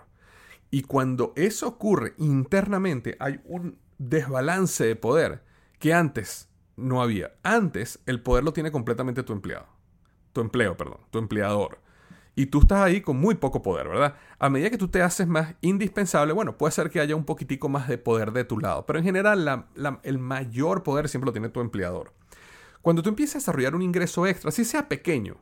Y 0.70 0.82
cuando 0.82 1.32
eso 1.34 1.66
ocurre 1.66 2.14
internamente, 2.18 3.16
hay 3.18 3.40
un 3.46 3.80
desbalance 3.98 4.84
de 4.84 4.94
poder 4.94 5.42
que 5.80 5.92
antes 5.92 6.48
no 6.76 7.02
había. 7.02 7.32
Antes 7.42 7.98
el 8.06 8.22
poder 8.22 8.44
lo 8.44 8.52
tiene 8.52 8.70
completamente 8.70 9.24
tu 9.24 9.32
empleado. 9.32 9.66
Tu 10.32 10.40
empleo, 10.40 10.76
perdón, 10.76 11.00
tu 11.10 11.18
empleador 11.18 11.84
y 12.38 12.46
tú 12.46 12.60
estás 12.60 12.82
ahí 12.82 13.00
con 13.00 13.16
muy 13.16 13.34
poco 13.34 13.62
poder, 13.62 13.88
¿verdad? 13.88 14.14
A 14.38 14.50
medida 14.50 14.68
que 14.68 14.76
tú 14.76 14.88
te 14.88 15.00
haces 15.02 15.26
más 15.26 15.54
indispensable, 15.62 16.34
bueno, 16.34 16.58
puede 16.58 16.70
ser 16.70 16.90
que 16.90 17.00
haya 17.00 17.16
un 17.16 17.24
poquitico 17.24 17.70
más 17.70 17.88
de 17.88 17.96
poder 17.96 18.30
de 18.32 18.44
tu 18.44 18.58
lado, 18.58 18.84
pero 18.84 18.98
en 18.98 19.06
general 19.06 19.66
el 20.02 20.18
mayor 20.18 20.82
poder 20.82 21.08
siempre 21.08 21.26
lo 21.26 21.32
tiene 21.32 21.48
tu 21.48 21.62
empleador. 21.62 22.12
Cuando 22.82 23.02
tú 23.02 23.08
empiezas 23.08 23.36
a 23.36 23.38
desarrollar 23.38 23.74
un 23.74 23.80
ingreso 23.80 24.26
extra, 24.26 24.50
así 24.50 24.66
sea 24.66 24.86
pequeño, 24.86 25.38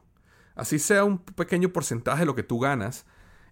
así 0.54 0.78
sea 0.78 1.02
un 1.02 1.18
pequeño 1.18 1.70
porcentaje 1.70 2.20
de 2.20 2.26
lo 2.26 2.37
que 2.37 2.44
tú 2.44 2.61
ganas 2.61 3.07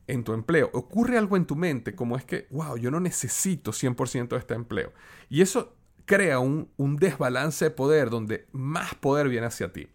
en 0.06 0.22
tu 0.22 0.34
empleo, 0.34 0.70
ocurre 0.72 1.18
algo 1.18 1.36
en 1.36 1.44
tu 1.44 1.56
mente 1.56 1.96
como 1.96 2.16
es 2.16 2.24
que, 2.24 2.46
wow, 2.50 2.76
yo 2.76 2.92
no 2.92 3.00
necesito 3.00 3.72
100% 3.72 4.28
de 4.28 4.36
este 4.36 4.54
empleo. 4.54 4.92
Y 5.28 5.42
eso 5.42 5.74
crea 6.04 6.38
un, 6.38 6.70
un 6.76 6.96
desbalance 6.96 7.64
de 7.64 7.70
poder 7.72 8.08
donde 8.08 8.46
más 8.52 8.94
poder 8.94 9.28
viene 9.28 9.48
hacia 9.48 9.72
ti. 9.72 9.88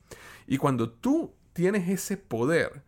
Y 0.48 0.58
cuando 0.58 0.90
tú 0.90 1.34
tienes 1.54 1.88
ese 1.88 2.18
poder, 2.18 2.84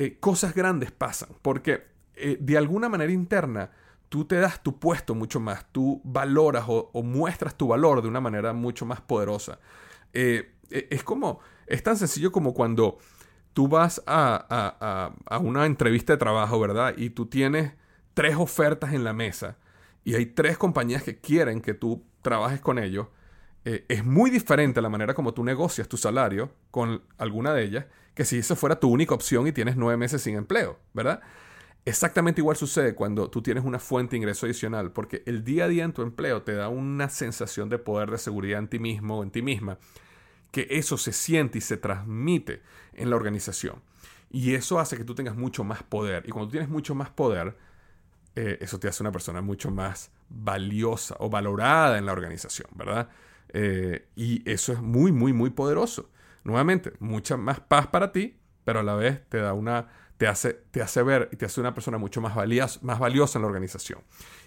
eh, 0.00 0.16
cosas 0.20 0.54
grandes 0.54 0.92
pasan, 0.92 1.30
porque 1.42 1.82
eh, 2.14 2.36
de 2.38 2.56
alguna 2.56 2.88
manera 2.88 3.10
interna 3.10 3.72
tú 4.08 4.24
te 4.26 4.36
das 4.36 4.62
tu 4.62 4.78
puesto 4.78 5.16
mucho 5.16 5.40
más, 5.40 5.66
tú 5.72 6.00
valoras 6.04 6.66
o, 6.68 7.02
muestras 7.02 7.56
tu 7.56 7.66
valor 7.66 8.00
de 8.00 8.06
una 8.06 8.20
manera 8.20 8.52
mucho 8.52 8.86
más 8.86 9.00
poderosa. 9.00 9.58
Eh, 10.12 10.54
es 10.70 11.02
como, 11.02 11.40
es 11.66 11.82
tan 11.82 11.96
sencillo 11.96 12.30
como 12.30 12.54
cuando 12.54 12.98
tú 13.54 13.66
vas 13.66 14.00
a, 14.06 15.10
a, 15.26 15.38
una 15.40 15.66
entrevista 15.66 16.12
de 16.12 16.18
trabajo, 16.18 16.60
¿verdad? 16.60 16.94
Y 16.96 17.10
tú 17.10 17.26
tienes 17.26 17.72
tres 18.14 18.36
ofertas 18.36 18.92
en 18.92 19.02
la 19.02 19.12
mesa 19.12 19.56
y 20.04 20.14
hay 20.14 20.26
tres 20.26 20.58
compañías 20.58 21.02
que 21.02 21.18
quieren 21.18 21.60
que 21.60 21.74
tú 21.74 22.04
trabajes 22.22 22.60
con 22.60 22.78
ellos. 22.78 23.08
Es 23.88 24.04
muy 24.04 24.30
diferente 24.30 24.80
la 24.80 24.88
manera 24.88 25.14
como 25.14 25.34
tú 25.34 25.44
negocias 25.44 25.88
tu 25.88 25.96
salario 25.96 26.50
con 26.70 27.02
alguna 27.18 27.52
de 27.54 27.64
ellas 27.64 27.86
que 28.14 28.24
si 28.24 28.38
esa 28.38 28.56
fuera 28.56 28.80
tu 28.80 28.88
única 28.88 29.14
opción 29.14 29.46
y 29.46 29.52
tienes 29.52 29.76
nueve 29.76 29.96
meses 29.96 30.22
sin 30.22 30.34
empleo, 30.34 30.78
¿verdad? 30.92 31.20
Exactamente 31.84 32.40
igual 32.40 32.56
sucede 32.56 32.96
cuando 32.96 33.30
tú 33.30 33.42
tienes 33.42 33.64
una 33.64 33.78
fuente 33.78 34.10
de 34.10 34.16
ingreso 34.18 34.46
adicional, 34.46 34.90
porque 34.90 35.22
el 35.24 35.44
día 35.44 35.66
a 35.66 35.68
día 35.68 35.84
en 35.84 35.92
tu 35.92 36.02
empleo 36.02 36.42
te 36.42 36.54
da 36.54 36.68
una 36.68 37.10
sensación 37.10 37.68
de 37.68 37.78
poder, 37.78 38.10
de 38.10 38.18
seguridad 38.18 38.58
en 38.58 38.66
ti 38.66 38.80
mismo 38.80 39.18
o 39.18 39.22
en 39.22 39.30
ti 39.30 39.40
misma, 39.40 39.78
que 40.50 40.66
eso 40.68 40.98
se 40.98 41.12
siente 41.12 41.58
y 41.58 41.60
se 41.60 41.76
transmite 41.76 42.60
en 42.92 43.08
la 43.08 43.14
organización. 43.14 43.82
Y 44.30 44.54
eso 44.54 44.80
hace 44.80 44.96
que 44.96 45.04
tú 45.04 45.14
tengas 45.14 45.36
mucho 45.36 45.62
más 45.62 45.84
poder. 45.84 46.24
Y 46.26 46.30
cuando 46.30 46.50
tienes 46.50 46.68
mucho 46.68 46.96
más 46.96 47.10
poder, 47.10 47.56
eh, 48.34 48.58
eso 48.60 48.80
te 48.80 48.88
hace 48.88 49.02
una 49.02 49.12
persona 49.12 49.40
mucho 49.42 49.70
más 49.70 50.10
valiosa 50.28 51.16
o 51.20 51.30
valorada 51.30 51.98
en 51.98 52.04
la 52.04 52.12
organización, 52.12 52.68
¿verdad? 52.74 53.08
Eh, 53.52 54.08
y 54.16 54.48
eso 54.50 54.72
es 54.72 54.80
muy, 54.80 55.12
muy, 55.12 55.32
muy 55.32 55.50
poderoso. 55.50 56.10
Nuevamente, 56.44 56.92
mucha 56.98 57.36
más 57.36 57.60
paz 57.60 57.86
para 57.88 58.12
ti, 58.12 58.38
pero 58.64 58.80
a 58.80 58.82
la 58.82 58.94
vez 58.94 59.26
te 59.28 59.38
da 59.38 59.52
una, 59.52 59.88
te 60.16 60.26
hace, 60.26 60.52
te 60.70 60.82
hace 60.82 61.02
ver 61.02 61.28
y 61.32 61.36
te 61.36 61.46
hace 61.46 61.60
una 61.60 61.74
persona 61.74 61.98
mucho 61.98 62.20
más, 62.20 62.34
valiosa, 62.34 62.80
más 62.82 62.98
valiosa 62.98 63.38
en 63.38 63.42
la 63.42 63.48
organización. 63.48 64.00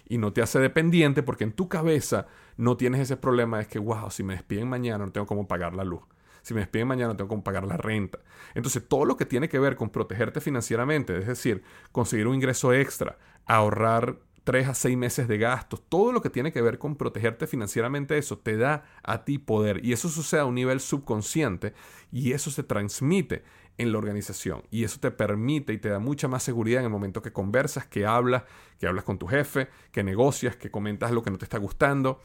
Y 0.08 0.18
no 0.18 0.32
te 0.32 0.42
hace 0.42 0.58
dependiente 0.58 1.22
porque 1.22 1.44
en 1.44 1.52
tu 1.52 1.68
cabeza 1.68 2.26
no 2.56 2.76
tienes 2.76 3.00
ese 3.00 3.16
problema 3.16 3.58
de 3.58 3.66
que, 3.66 3.78
wow, 3.78 4.10
si 4.10 4.22
me 4.22 4.34
despiden 4.34 4.68
mañana 4.68 5.06
no 5.06 5.12
tengo 5.12 5.26
cómo 5.26 5.46
pagar 5.48 5.74
la 5.74 5.84
luz. 5.84 6.02
Si 6.42 6.54
me 6.54 6.60
despiden 6.60 6.88
mañana 6.88 7.12
no 7.12 7.16
tengo 7.16 7.28
cómo 7.28 7.44
pagar 7.44 7.64
la 7.64 7.76
renta. 7.76 8.18
Entonces, 8.54 8.86
todo 8.86 9.04
lo 9.04 9.16
que 9.16 9.26
tiene 9.26 9.48
que 9.48 9.60
ver 9.60 9.76
con 9.76 9.90
protegerte 9.90 10.40
financieramente, 10.40 11.16
es 11.16 11.26
decir, 11.26 11.62
conseguir 11.92 12.26
un 12.26 12.34
ingreso 12.34 12.72
extra, 12.72 13.16
ahorrar 13.46 14.18
tres 14.44 14.68
a 14.68 14.74
seis 14.74 14.96
meses 14.96 15.28
de 15.28 15.38
gastos, 15.38 15.82
todo 15.88 16.12
lo 16.12 16.20
que 16.20 16.30
tiene 16.30 16.52
que 16.52 16.62
ver 16.62 16.78
con 16.78 16.96
protegerte 16.96 17.46
financieramente, 17.46 18.18
eso 18.18 18.38
te 18.38 18.56
da 18.56 18.84
a 19.02 19.24
ti 19.24 19.38
poder. 19.38 19.84
Y 19.84 19.92
eso 19.92 20.08
sucede 20.08 20.40
a 20.40 20.44
un 20.44 20.54
nivel 20.54 20.80
subconsciente 20.80 21.74
y 22.10 22.32
eso 22.32 22.50
se 22.50 22.62
transmite 22.62 23.44
en 23.78 23.92
la 23.92 23.98
organización. 23.98 24.64
Y 24.70 24.84
eso 24.84 24.98
te 25.00 25.10
permite 25.10 25.72
y 25.72 25.78
te 25.78 25.88
da 25.88 25.98
mucha 25.98 26.28
más 26.28 26.42
seguridad 26.42 26.80
en 26.80 26.86
el 26.86 26.90
momento 26.92 27.22
que 27.22 27.32
conversas, 27.32 27.86
que 27.86 28.04
hablas, 28.04 28.44
que 28.78 28.86
hablas 28.86 29.04
con 29.04 29.18
tu 29.18 29.26
jefe, 29.26 29.68
que 29.92 30.02
negocias, 30.02 30.56
que 30.56 30.70
comentas 30.70 31.12
lo 31.12 31.22
que 31.22 31.30
no 31.30 31.38
te 31.38 31.44
está 31.44 31.58
gustando 31.58 32.20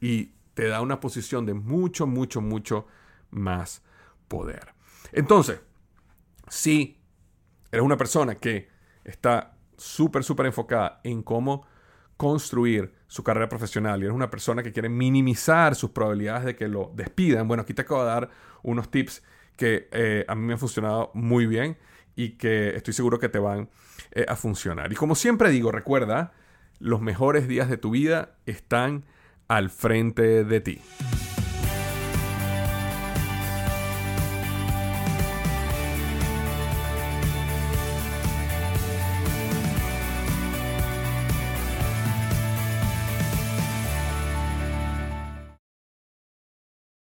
y 0.00 0.32
te 0.54 0.68
da 0.68 0.80
una 0.80 1.00
posición 1.00 1.46
de 1.46 1.54
mucho, 1.54 2.06
mucho, 2.06 2.40
mucho 2.40 2.86
más 3.30 3.82
poder. 4.28 4.74
Entonces, 5.12 5.60
si 6.48 6.98
eres 7.70 7.84
una 7.84 7.96
persona 7.96 8.34
que 8.34 8.68
está 9.04 9.56
súper, 9.82 10.24
súper 10.24 10.46
enfocada 10.46 11.00
en 11.04 11.22
cómo 11.22 11.66
construir 12.16 12.94
su 13.08 13.24
carrera 13.24 13.48
profesional 13.48 14.00
y 14.00 14.04
eres 14.04 14.14
una 14.14 14.30
persona 14.30 14.62
que 14.62 14.72
quiere 14.72 14.88
minimizar 14.88 15.74
sus 15.74 15.90
probabilidades 15.90 16.44
de 16.44 16.56
que 16.56 16.68
lo 16.68 16.92
despidan, 16.94 17.48
bueno, 17.48 17.62
aquí 17.62 17.74
te 17.74 17.82
acabo 17.82 18.02
de 18.02 18.08
dar 18.08 18.30
unos 18.62 18.90
tips 18.90 19.22
que 19.56 19.88
eh, 19.92 20.24
a 20.28 20.34
mí 20.34 20.46
me 20.46 20.52
han 20.52 20.58
funcionado 20.58 21.10
muy 21.14 21.46
bien 21.46 21.76
y 22.14 22.30
que 22.36 22.76
estoy 22.76 22.94
seguro 22.94 23.18
que 23.18 23.28
te 23.28 23.38
van 23.38 23.70
eh, 24.12 24.24
a 24.28 24.36
funcionar. 24.36 24.92
Y 24.92 24.94
como 24.94 25.14
siempre 25.14 25.50
digo, 25.50 25.72
recuerda, 25.72 26.32
los 26.78 27.00
mejores 27.00 27.48
días 27.48 27.68
de 27.68 27.76
tu 27.76 27.90
vida 27.90 28.36
están 28.46 29.04
al 29.48 29.70
frente 29.70 30.44
de 30.44 30.60
ti. 30.60 30.80